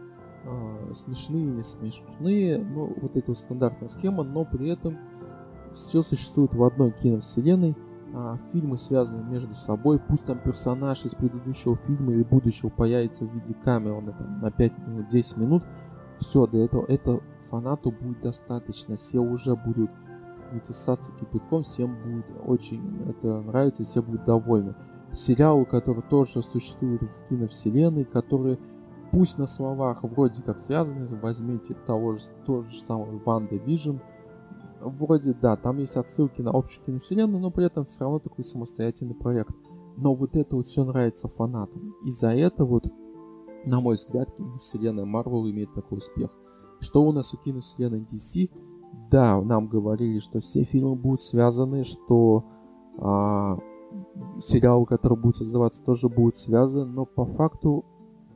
э, 0.43 0.93
смешные, 0.93 1.45
не 1.45 1.63
смешные, 1.63 2.59
ну, 2.59 2.93
вот 3.01 3.17
эта 3.17 3.33
стандартная 3.33 3.87
схема, 3.87 4.23
но 4.23 4.45
при 4.45 4.69
этом 4.69 4.97
все 5.73 6.03
существует 6.03 6.53
в 6.53 6.63
одной 6.63 6.91
киновселенной, 6.91 7.75
а, 8.17 8.37
фильмы 8.53 8.77
связаны 8.77 9.29
между 9.29 9.53
собой, 9.53 9.99
пусть 9.99 10.25
там 10.25 10.39
персонаж 10.39 11.03
из 11.03 11.13
предыдущего 11.15 11.75
фильма 11.75 12.13
или 12.13 12.23
будущего 12.23 12.69
появится 12.69 13.25
в 13.25 13.33
виде 13.33 13.53
камеры 13.53 14.13
там, 14.17 14.39
на 14.39 14.51
5 14.51 14.87
минут, 14.87 15.07
10 15.09 15.37
минут, 15.37 15.63
все, 16.17 16.47
до 16.47 16.59
этого 16.59 16.85
это 16.85 17.19
фанату 17.49 17.91
будет 17.91 18.21
достаточно, 18.21 18.95
все 18.95 19.19
уже 19.19 19.57
будут 19.57 19.91
ссаться 20.63 21.11
кипятком, 21.11 21.63
всем 21.63 22.01
будет 22.03 22.25
очень 22.45 23.03
это 23.09 23.41
нравится, 23.41 23.83
все 23.83 24.01
будут 24.01 24.23
довольны. 24.23 24.75
Сериалы, 25.11 25.65
которые 25.65 26.03
тоже 26.03 26.41
существуют 26.41 27.01
в 27.01 27.27
киновселенной, 27.27 28.05
которые 28.05 28.59
пусть 29.11 29.37
на 29.37 29.45
словах 29.45 30.03
вроде 30.03 30.41
как 30.41 30.59
связаны, 30.59 31.07
возьмите 31.21 31.73
того 31.73 32.15
же, 32.15 32.23
того 32.45 32.63
же 32.63 32.79
самого 32.79 33.19
WandaVision, 33.19 33.97
вроде, 34.81 35.33
да, 35.33 35.55
там 35.57 35.77
есть 35.77 35.97
отсылки 35.97 36.41
на 36.41 36.51
общую 36.51 36.85
киновселенную, 36.85 37.41
но 37.41 37.51
при 37.51 37.65
этом 37.65 37.85
все 37.85 38.01
равно 38.01 38.19
такой 38.19 38.43
самостоятельный 38.43 39.15
проект. 39.15 39.55
Но 39.97 40.13
вот 40.13 40.35
это 40.35 40.55
вот 40.55 40.65
все 40.65 40.83
нравится 40.83 41.27
фанатам. 41.27 41.95
И 42.03 42.09
за 42.09 42.31
это 42.31 42.65
вот, 42.65 42.85
на 43.65 43.79
мой 43.79 43.95
взгляд, 43.95 44.35
киновселенная 44.35 45.05
Marvel 45.05 45.49
имеет 45.49 45.73
такой 45.73 45.99
успех. 45.99 46.31
Что 46.79 47.03
у 47.03 47.11
нас 47.11 47.33
у 47.33 47.37
киновселенной 47.37 48.01
DC? 48.01 48.49
Да, 49.09 49.41
нам 49.41 49.67
говорили, 49.67 50.19
что 50.19 50.39
все 50.39 50.63
фильмы 50.63 50.95
будут 50.95 51.21
связаны, 51.21 51.83
что 51.83 52.45
а, 52.97 53.57
сериалы, 54.39 54.85
которые 54.85 55.19
будут 55.19 55.37
создаваться, 55.37 55.83
тоже 55.83 56.09
будут 56.09 56.35
связаны, 56.35 56.91
но 56.91 57.05
по 57.05 57.25
факту 57.25 57.85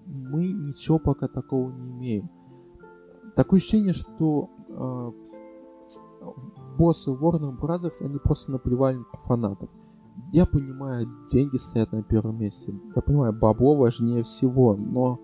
мы 0.06 0.52
ничего 0.54 1.00
пока 1.00 1.28
такого 1.28 1.70
не 1.72 1.92
имеем. 1.92 2.30
Такое 3.36 3.58
ощущение, 3.58 3.94
что 3.94 4.50
а, 4.70 5.12
боссы 6.78 7.12
Warner 7.12 7.58
Brothers, 7.60 8.02
они 8.02 8.18
просто 8.18 8.52
наплевали 8.52 8.98
на 8.98 9.20
фанатов. 9.26 9.70
Я 10.32 10.46
понимаю, 10.46 11.08
деньги 11.32 11.58
стоят 11.58 11.92
на 11.92 12.04
первом 12.04 12.40
месте. 12.40 12.74
Я 12.96 13.02
понимаю, 13.02 13.34
бабло 13.34 13.76
важнее 13.76 14.24
всего, 14.24 14.76
но 14.76 15.20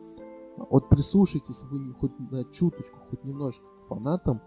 вот 0.70 0.90
прислушайтесь 0.90 1.64
вы 1.70 1.94
хоть 1.94 2.18
на 2.32 2.44
чуточку, 2.46 2.98
хоть 3.10 3.24
немножко 3.24 3.66
к 3.84 3.88
фанатам, 3.88 4.42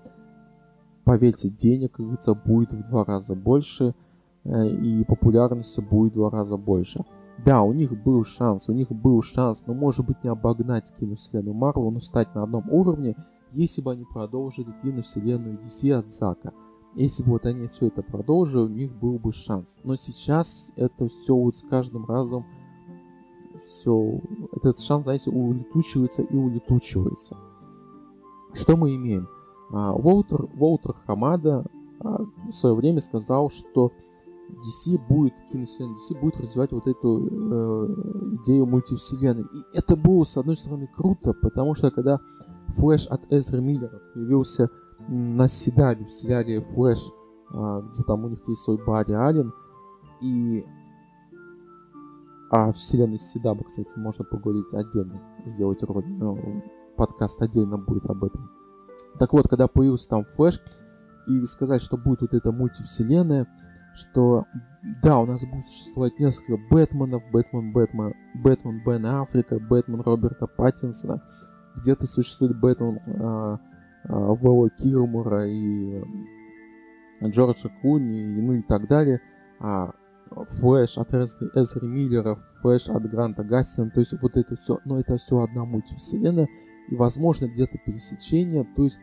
поверьте, 1.05 1.49
денег, 1.49 1.93
как 1.93 2.01
говорится, 2.01 2.35
будет 2.35 2.73
в 2.73 2.89
два 2.89 3.05
раза 3.05 3.35
больше, 3.35 3.95
э, 4.45 4.69
и 4.69 5.05
популярности 5.05 5.81
будет 5.81 6.13
в 6.13 6.17
два 6.17 6.31
раза 6.31 6.57
больше. 6.57 7.05
Да, 7.45 7.63
у 7.63 7.73
них 7.73 7.93
был 8.03 8.25
шанс, 8.25 8.69
у 8.69 8.73
них 8.73 8.91
был 8.91 9.23
шанс, 9.23 9.65
но 9.67 9.75
может 9.75 10.05
быть 10.05 10.23
не 10.25 10.31
обогнать 10.31 10.93
киновселенную 10.93 11.55
Марвел, 11.55 11.91
но 11.91 12.01
стать 12.01 12.35
на 12.35 12.43
одном 12.43 12.69
уровне, 12.71 13.17
если 13.53 13.83
бы 13.83 13.93
они 13.93 14.05
продолжили 14.05 14.75
киновселенную 14.83 15.59
DC 15.59 15.91
от 15.93 16.13
Зака. 16.13 16.53
Если 16.95 17.23
бы 17.23 17.33
вот 17.33 17.47
они 17.47 17.67
все 17.67 17.89
это 17.89 18.03
продолжили, 18.03 18.63
у 18.63 18.69
них 18.69 18.93
был 18.93 19.19
бы 19.19 19.33
шанс. 19.33 19.79
Но 19.85 19.95
сейчас 19.97 20.73
это 20.77 21.07
все 21.07 21.35
вот 21.35 21.55
с 21.57 21.63
каждым 21.63 22.07
разом 22.07 22.47
все, 23.59 24.21
этот 24.53 24.79
шанс, 24.79 25.05
знаете, 25.05 25.31
улетучивается 25.31 26.23
и 26.23 26.37
улетучивается. 26.37 27.37
Что 28.53 28.77
мы 28.77 28.95
имеем? 28.97 29.29
А, 29.73 29.93
Уолтер, 29.95 30.49
Уолтер 30.59 30.95
Хамада 31.07 31.65
а, 32.01 32.25
в 32.49 32.53
свое 32.53 32.75
время 32.75 33.01
сказал, 33.01 33.51
что 33.51 33.93
DC 34.51 34.99
будет, 35.09 35.35
киновселенная 35.51 35.95
DC 35.95 36.21
будет 36.21 36.41
развивать 36.41 36.73
вот 36.73 36.87
эту 36.87 37.27
э, 37.27 38.37
идею 38.43 38.65
мультивселенной. 38.67 39.43
И 39.43 39.79
это 39.79 39.95
было, 39.95 40.25
с 40.25 40.39
одной 40.39 40.57
стороны, 40.57 40.89
круто, 40.97 41.35
потому 41.35 41.75
что 41.75 41.91
когда 41.91 42.19
Флэш 42.77 43.07
от 43.07 43.33
Эзра 43.33 43.61
Миллера 43.61 44.01
появился 44.15 44.71
на 45.09 45.49
CW 45.49 46.05
в 46.05 46.13
сериале 46.13 46.63
Флэш, 46.63 46.99
э, 47.53 47.83
где 47.91 48.03
там 48.05 48.25
у 48.25 48.29
них 48.29 48.41
есть 48.47 48.63
свой 48.63 48.79
Барри 48.85 49.13
Аллен, 49.13 49.53
и 50.23 50.65
а 52.51 52.73
в 52.73 52.77
вселенной 52.77 53.19
CW, 53.19 53.65
кстати, 53.65 53.99
можно 53.99 54.25
поговорить 54.25 54.73
отдельно, 54.73 55.21
сделать 55.45 55.83
ролик, 55.83 56.07
ну, 56.09 56.63
подкаст 56.97 57.43
отдельно 57.43 57.77
будет 57.77 58.07
об 58.07 58.25
этом. 58.25 58.51
Так 59.19 59.33
вот, 59.33 59.49
когда 59.49 59.69
появился 59.69 60.09
там 60.09 60.25
Флэш, 60.25 60.61
и 61.27 61.45
сказать, 61.45 61.83
что 61.83 61.99
будет 61.99 62.23
вот 62.23 62.33
эта 62.33 62.51
мультивселенная, 62.51 63.47
что 63.95 64.45
да, 65.03 65.19
у 65.19 65.27
нас 65.27 65.45
будет 65.45 65.65
существовать 65.65 66.19
несколько 66.19 66.57
Бэтменов, 66.71 67.23
Бэтмен, 67.33 67.73
Бэтмен, 67.73 68.15
Бэтмен 68.43 68.83
Бена 68.85 69.07
Аффлека, 69.07 69.59
Бэтмен 69.59 70.01
Роберта 70.01 70.47
Паттинсона, 70.47 71.23
где-то 71.81 72.07
существует 72.07 72.59
Бэтмен 72.59 73.01
а, 73.21 73.61
а, 74.05 74.19
Вэла 74.35 74.71
Килмера 74.71 75.47
и 75.47 76.03
Джорджа 77.23 77.71
Клуни, 77.83 78.39
и, 78.39 78.41
ну 78.41 78.55
и 78.55 78.63
так 78.63 78.89
далее. 78.89 79.21
А, 79.61 79.93
Флэш 80.31 80.99
от 80.99 81.15
Эзры 81.15 81.87
Миллера, 81.87 82.39
Флэш 82.61 82.91
от 82.91 83.03
Гранта 83.11 83.45
Гастина, 83.45 83.91
то 83.91 84.01
есть 84.01 84.15
вот 84.21 84.37
это 84.37 84.57
все, 84.57 84.79
но 84.85 85.01
это 85.01 85.17
все 85.17 85.41
одна 85.41 85.65
мультивселенная, 85.65 86.49
и 86.89 86.95
возможно 86.95 87.47
где-то 87.47 87.79
пересечение, 87.79 88.65
то 88.77 88.85
есть 88.85 88.99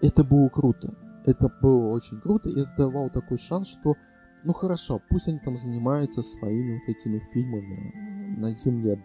это 0.00 0.24
было 0.24 0.48
круто. 0.48 0.94
Это 1.24 1.52
было 1.60 1.90
очень 1.90 2.20
круто, 2.20 2.48
и 2.48 2.60
это 2.60 2.70
давало 2.76 3.10
такой 3.10 3.38
шанс, 3.38 3.68
что, 3.68 3.96
ну 4.44 4.52
хорошо, 4.52 5.00
пусть 5.08 5.28
они 5.28 5.38
там 5.38 5.56
занимаются 5.56 6.22
своими 6.22 6.74
вот 6.74 6.88
этими 6.88 7.18
фильмами 7.32 8.36
на 8.38 8.52
Земле, 8.52 9.02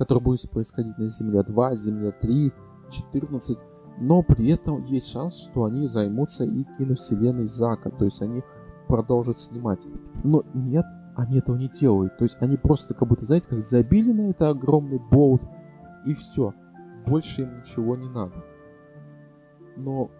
которые 0.00 0.22
будут 0.24 0.50
происходить 0.50 0.96
на 0.96 1.08
Земле 1.08 1.42
2, 1.42 1.74
Земле 1.74 2.10
3, 2.10 2.52
14, 2.88 3.58
но 3.98 4.22
при 4.22 4.48
этом 4.50 4.82
есть 4.84 5.10
шанс, 5.10 5.36
что 5.36 5.64
они 5.64 5.86
займутся 5.88 6.44
и 6.44 6.64
киновселенной 6.78 7.44
Зака, 7.44 7.90
то 7.90 8.06
есть 8.06 8.22
они 8.22 8.42
продолжат 8.88 9.38
снимать. 9.38 9.86
Но 10.24 10.42
нет, 10.54 10.86
они 11.16 11.36
этого 11.36 11.56
не 11.56 11.68
делают. 11.68 12.16
То 12.16 12.24
есть 12.24 12.38
они 12.40 12.56
просто 12.56 12.94
как 12.94 13.08
будто, 13.08 13.26
знаете, 13.26 13.50
как 13.50 13.60
забили 13.60 14.10
на 14.10 14.30
это 14.30 14.48
огромный 14.48 15.02
болт, 15.10 15.42
и 16.06 16.14
все. 16.14 16.54
Больше 17.06 17.42
им 17.42 17.58
ничего 17.58 17.94
не 17.94 18.08
надо. 18.08 18.42
Но 19.76 20.10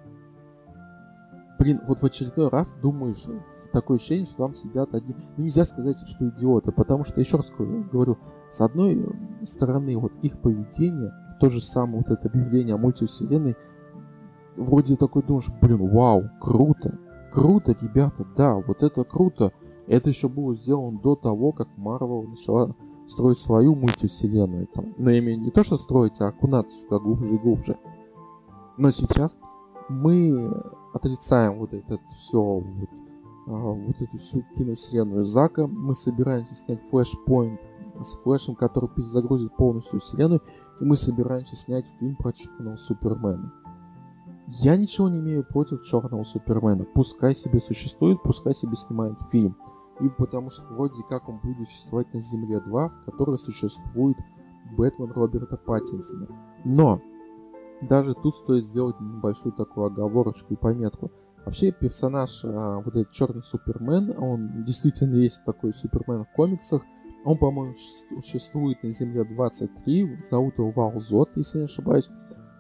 блин, 1.61 1.81
вот 1.87 2.01
в 2.01 2.05
очередной 2.05 2.49
раз 2.49 2.75
думаешь, 2.81 3.25
в 3.27 3.69
такое 3.71 3.99
ощущение, 3.99 4.25
что 4.25 4.39
там 4.39 4.55
сидят 4.55 4.95
одни... 4.95 5.15
Ну, 5.37 5.45
нельзя 5.45 5.65
сказать, 5.65 5.97
что 6.07 6.29
идиоты, 6.29 6.73
потому 6.73 7.05
что, 7.05 7.21
еще 7.21 7.37
раз 7.37 7.53
говорю, 7.93 8.17
с 8.49 8.63
одной 8.63 9.07
стороны, 9.45 9.97
вот 9.99 10.13
их 10.23 10.41
поведение, 10.41 11.13
то 11.39 11.51
же 11.51 11.61
самое 11.61 11.99
вот 11.99 12.09
это 12.09 12.29
объявление 12.29 12.75
о 12.75 12.79
мультивселенной, 12.79 13.57
вроде 14.57 14.97
такой 14.97 15.23
думаешь, 15.23 15.51
блин, 15.61 15.87
вау, 15.91 16.31
круто, 16.41 16.99
круто, 17.31 17.77
ребята, 17.81 18.27
да, 18.37 18.55
вот 18.55 18.83
это 18.83 19.05
круто. 19.05 19.53
Это 19.87 20.09
еще 20.09 20.29
было 20.29 20.55
сделано 20.55 20.99
до 21.01 21.15
того, 21.15 21.53
как 21.53 21.69
Марвел 21.77 22.23
начала 22.23 22.75
строить 23.07 23.39
свою 23.39 23.75
мультивселенную. 23.75 24.67
Там, 24.69 24.95
но 24.97 25.11
я 25.11 25.19
имею 25.19 25.41
не 25.41 25.51
то, 25.51 25.63
что 25.63 25.77
строить, 25.77 26.21
а 26.21 26.29
окунаться 26.29 26.79
сюда 26.79 26.99
глубже 27.01 27.35
и 27.35 27.39
глубже. 27.39 27.77
Но 28.79 28.91
сейчас 28.93 29.37
мы 29.91 30.51
отрицаем 30.95 31.59
вот 31.59 31.75
это 31.75 31.99
все, 32.07 32.41
вот, 32.41 32.89
а, 33.49 33.53
вот 33.53 34.01
эту 34.01 34.17
всю 34.17 34.43
киновселенную 34.57 35.25
Зака. 35.25 35.67
Мы 35.67 35.95
собираемся 35.95 36.55
снять 36.55 36.81
флешпоинт 36.91 37.61
с 38.01 38.15
флешем, 38.23 38.55
который 38.55 38.89
перезагрузит 38.89 39.55
полностью 39.57 39.99
вселенную, 39.99 40.43
и 40.81 40.85
мы 40.85 40.97
собираемся 40.97 41.57
снять 41.57 41.87
фильм 41.99 42.17
про 42.17 42.33
черного 42.33 42.77
Супермена. 42.77 43.53
Я 44.47 44.77
ничего 44.77 45.09
не 45.09 45.19
имею 45.19 45.45
против 45.45 45.83
черного 45.83 46.23
Супермена. 46.23 46.85
Пускай 46.95 47.35
себе 47.35 47.61
существует, 47.61 48.23
пускай 48.23 48.55
себе 48.55 48.77
снимает 48.77 49.19
фильм. 49.31 49.57
И 50.01 50.09
потому 50.09 50.51
что 50.51 50.65
вроде 50.73 51.03
как 51.09 51.29
он 51.29 51.41
будет 51.41 51.69
существовать 51.69 52.13
на 52.15 52.21
Земле 52.21 52.61
2, 52.61 52.89
в 52.89 53.05
которой 53.05 53.39
существует 53.39 54.17
Бэтмен 54.77 55.13
Роберта 55.13 55.57
Паттинсона. 55.57 56.29
Но 56.65 57.03
даже 57.81 58.15
тут 58.15 58.35
стоит 58.35 58.65
сделать 58.65 59.01
небольшую 59.01 59.53
такую 59.53 59.87
оговорочку 59.87 60.53
и 60.55 60.57
пометку. 60.57 61.11
Вообще 61.45 61.73
персонаж, 61.73 62.45
а, 62.45 62.81
вот 62.81 62.95
этот 62.95 63.11
черный 63.11 63.43
Супермен, 63.43 64.15
он 64.19 64.65
действительно 64.65 65.17
есть 65.17 65.45
такой 65.45 65.73
Супермен 65.73 66.25
в 66.25 66.33
комиксах. 66.33 66.83
Он, 67.25 67.39
по-моему, 67.39 67.75
существует 68.21 68.83
на 68.83 68.91
Земле 68.91 69.25
23, 69.25 70.21
зовут 70.23 70.59
его 70.59 70.71
Валзот, 70.71 71.37
если 71.37 71.59
не 71.59 71.65
ошибаюсь. 71.65 72.11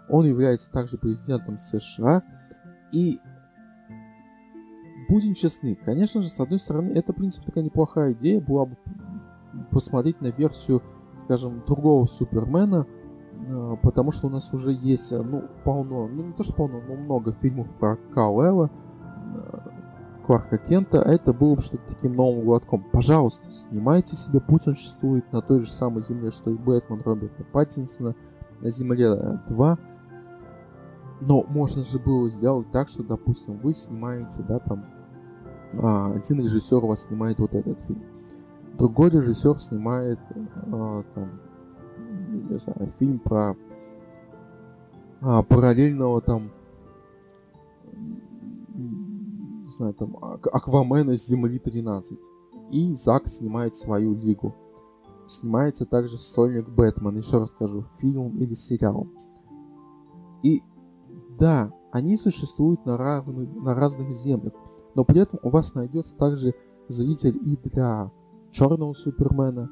Он 0.08 0.26
является 0.26 0.70
также 0.70 0.96
президентом 0.96 1.58
США. 1.58 2.22
И 2.92 3.20
будем 5.08 5.34
честны, 5.34 5.76
конечно 5.76 6.20
же, 6.20 6.28
с 6.28 6.40
одной 6.40 6.58
стороны, 6.58 6.92
это, 6.92 7.12
в 7.12 7.16
принципе, 7.16 7.46
такая 7.46 7.64
неплохая 7.64 8.12
идея 8.14 8.40
была 8.40 8.66
бы 8.66 8.76
посмотреть 9.70 10.20
на 10.20 10.28
версию, 10.28 10.82
скажем, 11.18 11.62
другого 11.66 12.06
Супермена– 12.06 12.86
потому 13.82 14.10
что 14.12 14.26
у 14.26 14.30
нас 14.30 14.52
уже 14.52 14.72
есть, 14.72 15.12
э, 15.12 15.22
ну, 15.22 15.44
полно, 15.64 16.08
ну, 16.08 16.24
не 16.24 16.32
то, 16.32 16.42
что 16.42 16.52
полно, 16.52 16.80
но 16.86 16.94
много 16.94 17.32
фильмов 17.32 17.68
про 17.78 17.96
Кауэла, 18.12 18.70
э, 19.34 19.58
Кларка 20.26 20.58
Кента, 20.58 21.02
а 21.02 21.10
это 21.10 21.32
было 21.32 21.56
бы 21.56 21.60
что-то 21.60 21.82
таким 21.88 22.14
новым 22.14 22.44
глотком. 22.44 22.84
Пожалуйста, 22.92 23.50
снимайте 23.50 24.14
себе, 24.16 24.40
пусть 24.40 24.68
он 24.68 24.74
существует 24.74 25.32
на 25.32 25.42
той 25.42 25.60
же 25.60 25.70
самой 25.70 26.02
земле, 26.02 26.30
что 26.30 26.50
и 26.50 26.54
Бэтмен 26.54 27.00
Роберта 27.04 27.44
Паттинсона, 27.44 28.14
на 28.60 28.70
земле 28.70 29.40
2, 29.48 29.78
но 31.20 31.44
можно 31.48 31.82
же 31.82 31.98
было 31.98 32.28
сделать 32.28 32.70
так, 32.70 32.88
что, 32.88 33.02
допустим, 33.02 33.58
вы 33.58 33.72
снимаете, 33.74 34.42
да, 34.42 34.58
там, 34.58 34.84
а, 35.74 36.12
один 36.12 36.40
режиссер 36.40 36.82
у 36.82 36.88
вас 36.88 37.06
снимает 37.06 37.38
вот 37.38 37.54
этот 37.54 37.80
фильм, 37.82 38.02
другой 38.78 39.10
режиссер 39.10 39.58
снимает, 39.58 40.18
а, 40.72 41.02
там, 41.14 41.40
не 42.30 42.58
знаю, 42.58 42.90
фильм 42.98 43.18
про 43.18 43.56
а, 45.20 45.42
параллельного 45.42 46.20
там 46.20 46.50
не 48.74 49.76
знаю, 49.76 49.94
там 49.94 50.16
Аквамена 50.20 51.16
с 51.16 51.26
Земли 51.26 51.58
13. 51.58 52.18
И 52.70 52.92
Зак 52.94 53.28
снимает 53.28 53.76
свою 53.76 54.14
лигу. 54.14 54.54
Снимается 55.28 55.86
также 55.86 56.16
Сольник 56.16 56.68
Бэтмен, 56.68 57.16
еще 57.16 57.38
раз 57.38 57.50
скажу, 57.50 57.84
фильм 57.98 58.36
или 58.38 58.54
сериал. 58.54 59.06
И 60.42 60.62
да, 61.38 61.72
они 61.92 62.16
существуют 62.16 62.84
на, 62.84 62.96
равных, 62.96 63.48
на 63.54 63.74
разных 63.74 64.12
землях, 64.12 64.54
но 64.94 65.04
при 65.04 65.20
этом 65.20 65.38
у 65.42 65.50
вас 65.50 65.74
найдется 65.74 66.14
также 66.16 66.54
зритель 66.88 67.38
и 67.44 67.56
для 67.56 68.10
Черного 68.50 68.92
Супермена, 68.92 69.70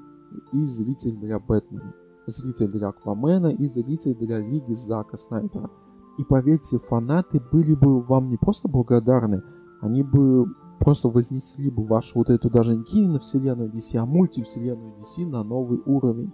и 0.52 0.64
зритель 0.64 1.16
для 1.16 1.40
Бэтмена 1.40 1.92
зритель 2.30 2.68
для 2.68 2.88
Аквамена 2.88 3.48
и 3.48 3.66
зритель 3.66 4.14
для 4.14 4.38
Лиги 4.38 4.72
Зака 4.72 5.16
Снайпера. 5.16 5.70
И 6.18 6.24
поверьте, 6.24 6.78
фанаты 6.78 7.40
были 7.52 7.74
бы 7.74 8.00
вам 8.00 8.28
не 8.28 8.36
просто 8.36 8.68
благодарны, 8.68 9.42
они 9.80 10.02
бы 10.02 10.46
просто 10.80 11.08
вознесли 11.08 11.70
бы 11.70 11.84
вашу 11.84 12.18
вот 12.18 12.30
эту 12.30 12.50
даже 12.50 12.76
не 12.76 12.84
киновселенную 12.84 13.70
DC, 13.70 13.96
а 13.98 14.06
мультивселенную 14.06 14.94
DC 14.94 15.26
на 15.26 15.42
новый 15.44 15.80
уровень. 15.86 16.32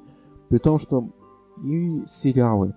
При 0.49 0.59
том, 0.59 0.79
что 0.79 1.11
и 1.63 2.03
сериалы 2.07 2.75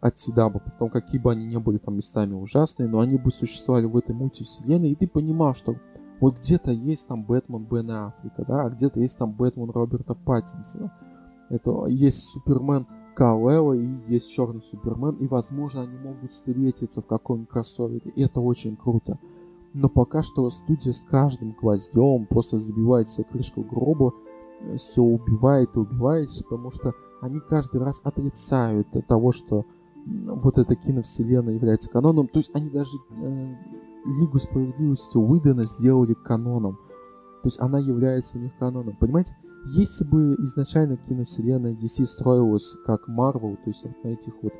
от 0.00 0.18
Сидаба, 0.18 0.58
потом 0.58 0.90
какие 0.90 1.20
бы 1.20 1.32
они 1.32 1.46
ни 1.46 1.56
были 1.56 1.78
там 1.78 1.96
местами 1.96 2.34
ужасные, 2.34 2.88
но 2.88 3.00
они 3.00 3.18
бы 3.18 3.30
существовали 3.30 3.86
в 3.86 3.96
этой 3.96 4.14
мультивселенной, 4.14 4.90
и 4.90 4.94
ты 4.96 5.06
понимал, 5.06 5.54
что 5.54 5.76
вот 6.20 6.38
где-то 6.38 6.72
есть 6.72 7.08
там 7.08 7.24
Бэтмен 7.24 7.64
Бена 7.64 8.06
Африка, 8.06 8.44
да, 8.46 8.62
а 8.62 8.70
где-то 8.70 9.00
есть 9.00 9.18
там 9.18 9.32
Бэтмен 9.32 9.70
Роберта 9.70 10.14
Паттинсона, 10.14 10.92
это 11.52 11.86
есть 11.86 12.30
Супермен 12.30 12.86
Кауэлла 13.14 13.74
и 13.74 13.86
есть 14.08 14.30
Черный 14.30 14.62
Супермен, 14.62 15.16
и, 15.16 15.26
возможно, 15.26 15.82
они 15.82 15.98
могут 15.98 16.30
встретиться 16.30 17.02
в 17.02 17.06
каком-нибудь 17.06 17.50
кроссовере, 17.50 18.10
и 18.16 18.22
это 18.22 18.40
очень 18.40 18.74
круто. 18.74 19.18
Но 19.74 19.90
пока 19.90 20.22
что 20.22 20.48
студия 20.48 20.92
с 20.92 21.04
каждым 21.04 21.52
гвоздем 21.52 22.26
просто 22.26 22.56
забивает 22.56 23.06
себе 23.08 23.24
крышку 23.30 23.62
гроба, 23.62 24.12
все 24.76 25.02
убивает 25.02 25.70
и 25.74 25.78
убивает, 25.78 26.30
потому 26.42 26.70
что 26.70 26.94
они 27.20 27.40
каждый 27.40 27.82
раз 27.82 28.00
отрицают 28.02 28.88
того, 29.06 29.32
что 29.32 29.66
вот 30.06 30.56
эта 30.56 30.74
киновселенная 30.74 31.54
является 31.54 31.90
каноном. 31.90 32.28
То 32.28 32.38
есть 32.38 32.50
они 32.54 32.70
даже 32.70 32.96
э, 33.10 33.54
Лигу 34.06 34.38
справедливости 34.38 35.16
Уидона 35.16 35.64
сделали 35.64 36.14
каноном. 36.14 36.76
То 37.42 37.48
есть 37.48 37.60
она 37.60 37.78
является 37.78 38.38
у 38.38 38.40
них 38.40 38.56
каноном. 38.58 38.96
Понимаете? 38.96 39.36
Если 39.66 40.04
бы 40.04 40.34
изначально 40.40 40.96
киновселенная 40.96 41.74
DC 41.74 42.04
строилась 42.04 42.76
как 42.84 43.08
Marvel, 43.08 43.56
то 43.56 43.70
есть 43.70 43.84
на 44.02 44.08
этих 44.08 44.34
вот 44.42 44.52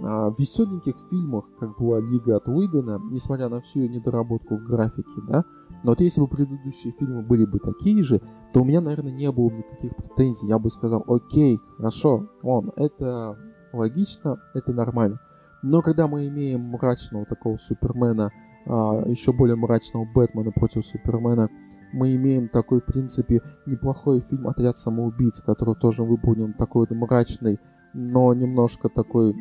а, 0.00 0.30
веселеньких 0.38 0.94
фильмах, 1.10 1.44
как 1.58 1.78
была 1.78 2.00
Лига 2.00 2.36
от 2.36 2.48
Уидона, 2.48 3.00
несмотря 3.10 3.48
на 3.48 3.60
всю 3.60 3.80
ее 3.80 3.88
недоработку 3.88 4.56
в 4.56 4.64
графике, 4.64 5.20
да, 5.28 5.44
но 5.82 5.92
вот 5.92 6.00
если 6.00 6.20
бы 6.20 6.28
предыдущие 6.28 6.92
фильмы 6.92 7.22
были 7.22 7.44
бы 7.44 7.58
такие 7.58 8.02
же, 8.02 8.20
то 8.52 8.60
у 8.60 8.64
меня, 8.64 8.80
наверное, 8.80 9.12
не 9.12 9.30
было 9.32 9.48
бы 9.48 9.56
никаких 9.56 9.96
претензий. 9.96 10.46
Я 10.46 10.58
бы 10.58 10.70
сказал, 10.70 11.04
окей, 11.08 11.58
хорошо, 11.76 12.28
он, 12.42 12.72
это 12.76 13.36
логично, 13.72 14.38
это 14.54 14.72
нормально. 14.72 15.18
Но 15.62 15.80
когда 15.80 16.06
мы 16.08 16.26
имеем 16.28 16.62
мрачного 16.62 17.24
такого 17.24 17.56
Супермена, 17.56 18.30
а, 18.66 19.02
еще 19.08 19.32
более 19.32 19.56
мрачного 19.56 20.06
Бэтмена 20.14 20.52
против 20.52 20.84
Супермена, 20.84 21.48
мы 21.92 22.14
имеем 22.16 22.48
такой, 22.48 22.80
в 22.80 22.84
принципе, 22.84 23.42
неплохой 23.66 24.20
фильм 24.20 24.48
«Отряд 24.48 24.78
самоубийц», 24.78 25.42
который 25.42 25.74
тоже 25.76 26.04
выполнен 26.04 26.52
такой 26.54 26.86
вот 26.88 26.96
мрачный, 26.96 27.60
но 27.92 28.32
немножко 28.34 28.88
такой 28.88 29.34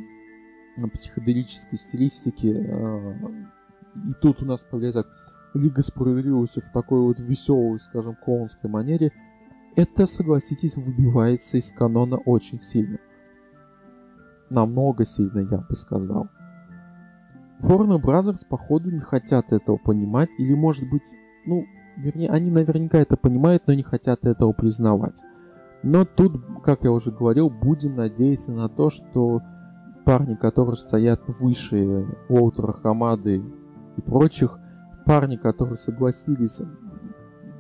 психоделической 0.94 1.78
стилистики. 1.78 2.54
А, 2.54 3.16
и 4.10 4.14
тут 4.22 4.42
у 4.42 4.46
нас 4.46 4.62
появляется 4.62 5.06
Лига 5.54 5.82
Справедливости 5.82 6.60
в 6.60 6.72
такой 6.72 7.02
вот 7.02 7.20
веселой, 7.20 7.80
скажем, 7.80 8.16
клоунской 8.16 8.70
манере. 8.70 9.12
Это, 9.76 10.06
согласитесь, 10.06 10.76
выбивается 10.76 11.58
из 11.58 11.72
канона 11.72 12.18
очень 12.18 12.60
сильно. 12.60 13.00
Намного 14.50 15.06
сильно, 15.06 15.40
я 15.40 15.58
бы 15.58 15.76
сказал. 15.76 16.28
Warner 17.62 18.02
Brothers, 18.02 18.46
походу, 18.48 18.92
не 18.92 19.00
хотят 19.00 19.54
этого 19.54 19.78
понимать, 19.78 20.32
или, 20.38 20.54
может 20.54 20.90
быть, 20.90 21.14
ну, 21.46 21.66
вернее, 21.98 22.30
они 22.30 22.52
наверняка 22.52 23.00
это 23.00 23.18
понимают, 23.18 23.64
но 23.68 23.74
не 23.74 23.84
хотят 23.84 24.26
этого 24.26 24.54
признавать. 24.54 25.24
Но 25.84 26.06
тут, 26.06 26.34
как 26.64 26.84
я 26.84 26.92
уже 26.92 27.12
говорил, 27.12 27.50
будем 27.50 27.96
надеяться 27.96 28.52
на 28.52 28.70
то, 28.70 28.90
что 28.90 29.42
парни, 30.06 30.36
которые 30.36 30.76
стоят 30.76 31.22
выше 31.28 32.06
Уолтера 32.30 32.74
Хамады 32.74 33.44
и 33.98 34.02
прочих, 34.02 34.60
парни, 35.06 35.36
которые 35.38 35.78
согласились 35.78 36.62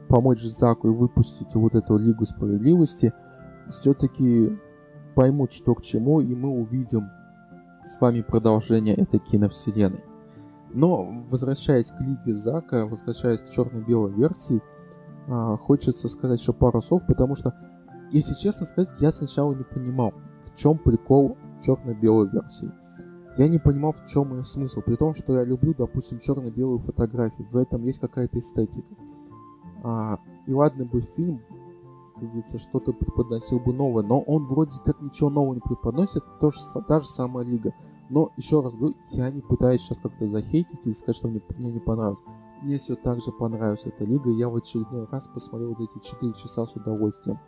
помочь 0.08 0.44
Заку 0.44 0.89
и 0.89 0.96
выпустить 0.96 1.56
вот 1.56 1.74
эту 1.74 1.98
Лигу 1.98 2.26
Справедливости, 2.26 3.13
все-таки 3.67 4.60
поймут, 5.15 5.52
что 5.54 5.74
к 5.74 5.82
чему, 5.82 6.22
и 6.22 6.36
мы 6.36 6.50
увидим 6.50 7.10
с 7.84 8.00
вами 8.00 8.22
продолжение 8.22 8.96
этой 8.96 9.20
киновселенной. 9.20 10.11
Но, 10.73 11.25
возвращаясь 11.29 11.91
к 11.91 11.99
Лиге 11.99 12.34
Зака, 12.34 12.86
возвращаясь 12.86 13.41
к 13.41 13.49
черно-белой 13.49 14.13
версии, 14.13 14.62
а, 15.27 15.57
хочется 15.57 16.07
сказать 16.07 16.39
еще 16.39 16.53
пару 16.53 16.81
слов, 16.81 17.03
потому 17.07 17.36
что, 17.36 17.53
если 18.12 18.34
честно 18.34 18.65
сказать, 18.65 18.89
я 18.99 19.12
сначала 19.12 19.53
не 19.53 19.63
понимал, 19.63 20.13
в 20.45 20.57
чем 20.57 20.77
прикол 20.77 21.38
черно-белой 21.62 22.29
версии. 22.29 22.71
Я 23.38 23.47
не 23.47 23.60
понимал, 23.60 23.93
в 23.93 24.05
чем 24.05 24.36
ее 24.36 24.43
смысл, 24.43 24.81
при 24.81 24.95
том, 24.95 25.13
что 25.13 25.38
я 25.38 25.45
люблю, 25.45 25.73
допустим, 25.73 26.19
черно-белую 26.19 26.79
фотографию, 26.79 27.47
в 27.47 27.55
этом 27.55 27.84
есть 27.84 27.99
какая-то 27.99 28.39
эстетика. 28.39 28.95
А, 29.84 30.19
и 30.45 30.53
ладно 30.53 30.86
бы 30.86 31.01
фильм, 31.01 31.41
как 32.15 32.23
говорится, 32.23 32.57
что-то 32.57 32.93
преподносил 32.93 33.60
бы 33.60 33.73
новое, 33.73 34.03
но 34.03 34.21
он 34.21 34.43
вроде 34.43 34.77
как 34.86 35.01
ничего 35.01 35.29
нового 35.29 35.55
не 35.55 35.60
преподносит, 35.60 36.23
то 36.39 36.51
же, 36.51 36.60
та 36.88 36.99
же 36.99 37.07
самая 37.07 37.45
лига. 37.45 37.73
Но 38.12 38.30
еще 38.36 38.60
раз 38.60 38.76
говорю, 38.76 38.95
я 39.12 39.32
не 39.32 39.41
пытаюсь 39.41 39.82
сейчас 39.82 40.00
как-то 40.00 40.28
захейтить 40.28 40.86
или 40.86 40.91
сказать, 40.91 41.15
что 41.15 41.30
мне, 41.30 41.41
мне 41.58 41.71
не 41.71 41.80
понравилось. 41.80 42.21
Мне 42.62 42.78
все 42.78 42.95
так 42.95 43.21
же 43.21 43.32
понравилась 43.32 43.86
эта 43.86 44.04
лига, 44.04 44.30
я 44.30 44.50
в 44.50 44.56
очередной 44.58 45.08
раз 45.10 45.30
посмотрел 45.30 45.69
вот 45.69 45.80
эти 45.80 46.06
4 46.06 46.34
часа 46.34 46.65
с 46.65 46.76
удовольствием. 46.76 47.39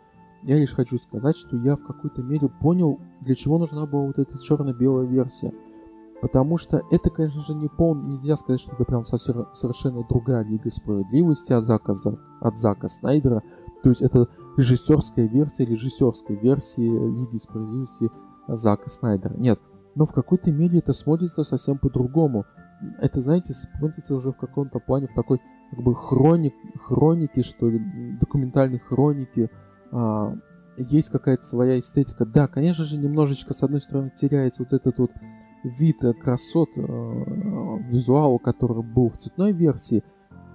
Я 0.42 0.56
лишь 0.56 0.72
хочу 0.72 0.96
сказать, 0.96 1.36
что 1.36 1.58
я 1.58 1.76
в 1.76 1.84
какой-то 1.84 2.22
мере 2.22 2.48
понял, 2.48 2.98
для 3.20 3.34
чего 3.34 3.58
нужна 3.58 3.86
была 3.86 4.06
вот 4.06 4.18
эта 4.18 4.42
черно-белая 4.42 5.04
версия. 5.04 5.52
Потому 6.22 6.56
что 6.56 6.80
это, 6.90 7.10
конечно 7.10 7.42
же, 7.42 7.54
не 7.54 7.68
пол... 7.68 7.94
Нельзя 7.94 8.34
сказать, 8.34 8.60
что 8.60 8.72
это 8.72 8.86
прям 8.86 9.04
совсем, 9.04 9.46
совершенно 9.52 10.02
другая 10.08 10.44
Лига 10.44 10.70
Справедливости 10.70 11.52
от 11.52 11.64
Зака, 11.64 11.92
от 12.40 12.58
Зака 12.58 12.88
Снайдера. 12.88 13.42
То 13.82 13.90
есть 13.90 14.00
это 14.00 14.28
режиссерская 14.56 15.28
версия 15.28 15.66
режиссерской 15.66 16.36
версии 16.36 16.88
Лиги 16.88 17.36
Справедливости 17.36 18.10
Зака 18.48 18.88
Снайдера. 18.88 19.34
Нет, 19.36 19.60
но 19.94 20.06
в 20.06 20.12
какой-то 20.12 20.50
мере 20.50 20.78
это 20.78 20.92
смотрится 20.92 21.44
совсем 21.44 21.78
по-другому. 21.78 22.46
Это, 22.98 23.20
знаете, 23.20 23.54
смотрится 23.54 24.14
уже 24.14 24.32
в 24.32 24.36
каком-то 24.36 24.78
плане 24.78 25.06
в 25.06 25.14
такой 25.14 25.40
как 25.70 25.82
бы 25.82 25.94
хроник, 25.94 26.54
хроники, 26.82 27.42
что 27.42 27.70
ли, 27.70 27.80
документальной 28.20 28.80
хроники. 28.80 29.50
А, 29.92 30.34
есть 30.76 31.10
какая-то 31.10 31.44
своя 31.44 31.78
эстетика. 31.78 32.26
Да, 32.26 32.48
конечно 32.48 32.84
же, 32.84 32.98
немножечко, 32.98 33.54
с 33.54 33.62
одной 33.62 33.80
стороны, 33.80 34.12
теряется 34.14 34.62
вот 34.62 34.72
этот 34.72 34.98
вот 34.98 35.12
вид 35.62 36.02
красот 36.20 36.70
э, 36.76 36.80
визуала, 37.88 38.38
который 38.38 38.82
был 38.82 39.08
в 39.08 39.16
цветной 39.16 39.52
версии. 39.52 40.04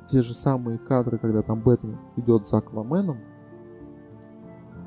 Те 0.06 0.22
же 0.22 0.34
самые 0.34 0.78
кадры, 0.78 1.18
когда 1.18 1.42
там 1.42 1.62
Бэтмен 1.62 1.98
идет 2.18 2.46
за 2.46 2.58
Акваменом. 2.58 3.18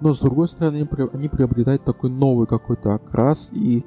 Но, 0.01 0.12
с 0.12 0.21
другой 0.21 0.49
стороны, 0.49 0.88
они 1.12 1.29
приобретают 1.29 1.85
такой 1.85 2.11
новый 2.11 2.47
какой-то 2.47 2.95
окрас 2.95 3.53
и 3.53 3.87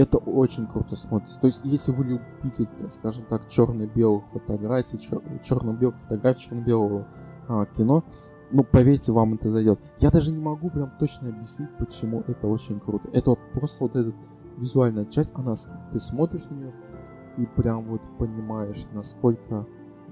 это 0.00 0.16
очень 0.16 0.66
круто 0.66 0.96
смотрится. 0.96 1.38
То 1.40 1.46
есть, 1.46 1.60
если 1.64 1.92
вы 1.92 2.04
любите, 2.04 2.68
скажем 2.88 3.26
так, 3.26 3.48
черно-белых 3.48 4.24
фотографий, 4.32 4.96
чер- 4.96 5.42
черно-белых 5.44 5.96
фотографий, 6.00 6.40
черно-белого 6.40 7.06
а, 7.48 7.66
кино, 7.66 8.02
ну, 8.50 8.64
поверьте, 8.64 9.12
вам 9.12 9.34
это 9.34 9.50
зайдет. 9.50 9.78
Я 9.98 10.10
даже 10.10 10.32
не 10.32 10.42
могу 10.42 10.70
прям 10.70 10.90
точно 10.98 11.28
объяснить, 11.28 11.68
почему 11.78 12.24
это 12.26 12.46
очень 12.46 12.80
круто. 12.80 13.08
Это 13.12 13.30
вот 13.30 13.40
просто 13.52 13.84
вот 13.84 13.94
эта 13.94 14.12
визуальная 14.56 15.04
часть, 15.04 15.32
она, 15.34 15.52
ты 15.92 16.00
смотришь 16.00 16.46
на 16.46 16.54
нее 16.54 16.74
и 17.36 17.46
прям 17.46 17.84
вот 17.84 18.00
понимаешь, 18.18 18.84
насколько 18.92 19.66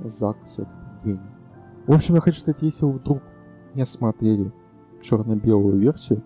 Зак 0.04 0.36
все-таки 0.44 0.72
гений. 1.04 1.20
В 1.86 1.92
общем, 1.92 2.14
я 2.14 2.20
хочу 2.20 2.40
сказать, 2.40 2.62
если 2.62 2.84
вы 2.84 2.92
вдруг 2.92 3.22
не 3.74 3.84
смотрели 3.84 4.52
черно-белую 5.00 5.78
версию, 5.78 6.22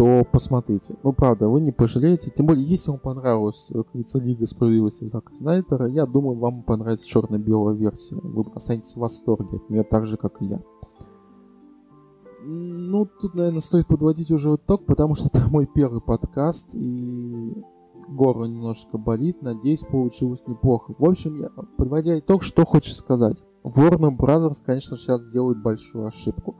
то 0.00 0.24
посмотрите. 0.24 0.96
Ну, 1.02 1.12
правда, 1.12 1.46
вы 1.46 1.60
не 1.60 1.72
пожалеете. 1.72 2.30
Тем 2.30 2.46
более, 2.46 2.64
если 2.64 2.90
вам 2.90 3.00
понравилась, 3.00 3.66
как 3.70 3.86
говорится, 3.88 4.18
Лига 4.18 4.46
Справедливости 4.46 5.04
Зака 5.04 5.34
Снайдера, 5.34 5.88
я 5.88 6.06
думаю, 6.06 6.38
вам 6.38 6.62
понравится 6.62 7.06
черно-белая 7.06 7.76
версия. 7.76 8.14
Вы 8.14 8.46
останетесь 8.54 8.94
в 8.94 9.00
восторге 9.00 9.58
от 9.58 9.68
нее, 9.68 9.84
так 9.84 10.06
же, 10.06 10.16
как 10.16 10.40
и 10.40 10.46
я. 10.46 10.62
Ну, 12.42 13.10
тут, 13.20 13.34
наверное, 13.34 13.60
стоит 13.60 13.88
подводить 13.88 14.30
уже 14.30 14.54
итог, 14.54 14.86
потому 14.86 15.16
что 15.16 15.28
это 15.34 15.46
мой 15.50 15.66
первый 15.66 16.00
подкаст, 16.00 16.74
и 16.74 17.52
горло 18.08 18.46
немножко 18.46 18.96
болит. 18.96 19.42
Надеюсь, 19.42 19.84
получилось 19.84 20.46
неплохо. 20.46 20.94
В 20.98 21.04
общем, 21.04 21.34
я, 21.34 21.50
подводя 21.76 22.18
итог, 22.18 22.42
что 22.42 22.64
хочется 22.64 23.00
сказать. 23.00 23.44
Warner 23.64 24.16
Brothers, 24.16 24.62
конечно, 24.64 24.96
сейчас 24.96 25.30
делают 25.30 25.58
большую 25.58 26.06
ошибку, 26.06 26.56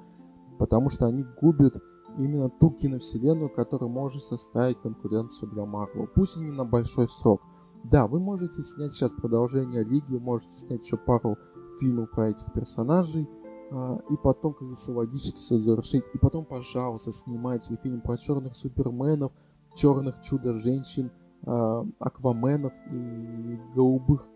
потому 0.58 0.90
что 0.90 1.06
они 1.06 1.24
губят 1.40 1.78
именно 2.18 2.48
ту 2.48 2.70
киновселенную, 2.70 3.50
которая 3.50 3.90
может 3.90 4.22
составить 4.22 4.80
конкуренцию 4.80 5.50
для 5.50 5.64
Марвел. 5.64 6.08
Пусть 6.14 6.36
и 6.36 6.40
не 6.40 6.50
на 6.50 6.64
большой 6.64 7.08
срок. 7.08 7.42
Да, 7.84 8.06
вы 8.06 8.20
можете 8.20 8.62
снять 8.62 8.92
сейчас 8.92 9.12
продолжение 9.12 9.84
Лиги, 9.84 10.16
можете 10.16 10.52
снять 10.52 10.84
еще 10.84 10.96
пару 10.96 11.36
фильмов 11.80 12.10
про 12.10 12.30
этих 12.30 12.52
персонажей, 12.52 13.28
а, 13.70 13.98
и 14.10 14.16
потом, 14.16 14.52
как 14.52 14.62
говорится, 14.62 14.92
логически 14.92 15.38
все 15.38 15.56
завершить. 15.56 16.04
И 16.12 16.18
потом, 16.18 16.44
пожалуйста, 16.44 17.10
снимайте 17.10 17.76
фильм 17.76 18.00
про 18.00 18.18
черных 18.18 18.54
суперменов, 18.54 19.32
черных 19.74 20.20
чудо-женщин, 20.20 21.10
а, 21.46 21.86
акваменов 21.98 22.74
и 22.92 23.58
голубых 23.74 24.26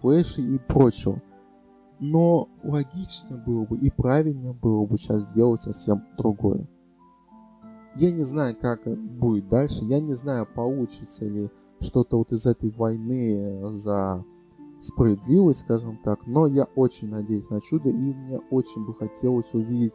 флешей 0.00 0.54
и 0.54 0.58
прочего. 0.58 1.20
Но 2.00 2.48
логичнее 2.62 3.38
было 3.38 3.64
бы 3.64 3.78
и 3.78 3.90
правильнее 3.90 4.52
было 4.52 4.84
бы 4.86 4.96
сейчас 4.96 5.30
сделать 5.30 5.62
совсем 5.62 6.04
другое. 6.16 6.66
Я 7.96 8.10
не 8.10 8.24
знаю, 8.24 8.56
как 8.60 8.86
будет 8.86 9.48
дальше. 9.48 9.84
Я 9.84 10.00
не 10.00 10.14
знаю, 10.14 10.46
получится 10.52 11.24
ли 11.24 11.50
что-то 11.80 12.18
вот 12.18 12.32
из 12.32 12.46
этой 12.46 12.70
войны 12.70 13.60
за 13.66 14.24
справедливость, 14.80 15.60
скажем 15.60 15.98
так. 16.02 16.26
Но 16.26 16.46
я 16.46 16.64
очень 16.74 17.08
надеюсь 17.08 17.48
на 17.50 17.60
чудо, 17.60 17.90
и 17.90 17.92
мне 17.92 18.40
очень 18.50 18.84
бы 18.84 18.94
хотелось 18.94 19.54
увидеть 19.54 19.92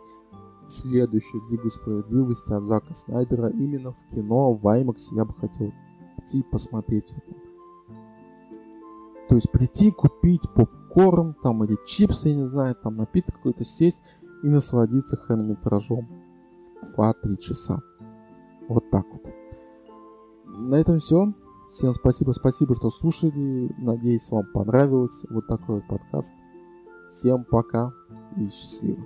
следующую 0.68 1.44
Лигу 1.50 1.70
Справедливости 1.70 2.54
от 2.54 2.64
Зака 2.64 2.94
Снайдера 2.94 3.50
именно 3.50 3.92
в 3.92 4.06
кино, 4.08 4.54
в 4.54 4.66
IMAX. 4.66 5.14
Я 5.14 5.26
бы 5.26 5.34
хотел 5.34 5.74
прийти 6.16 6.44
посмотреть 6.44 7.12
это. 7.12 7.36
То 9.28 9.36
есть 9.36 9.52
прийти, 9.52 9.92
купить 9.92 10.50
попкорн, 10.56 11.36
там, 11.44 11.64
или 11.64 11.78
чипсы, 11.86 12.30
я 12.30 12.36
не 12.36 12.46
знаю, 12.46 12.76
там, 12.76 12.98
напиток 12.98 13.36
какой-то, 13.36 13.64
сесть 13.64 14.04
и 14.44 14.48
насладиться 14.48 15.18
хронометражом 15.18 16.08
2-3 16.98 17.38
часа. 17.38 17.82
Вот 18.70 18.90
так 18.92 19.06
вот. 19.12 19.24
На 20.46 20.76
этом 20.76 21.00
все. 21.00 21.34
Всем 21.70 21.92
спасибо, 21.94 22.32
спасибо, 22.32 22.76
что 22.76 22.90
слушали. 22.90 23.74
Надеюсь, 23.78 24.32
вам 24.32 24.46
понравилось 24.54 25.26
вот 25.30 25.48
такой 25.48 25.76
вот 25.76 25.88
подкаст. 25.88 26.34
Всем 27.10 27.44
пока 27.44 27.92
и 28.38 28.48
счастливо. 28.50 29.06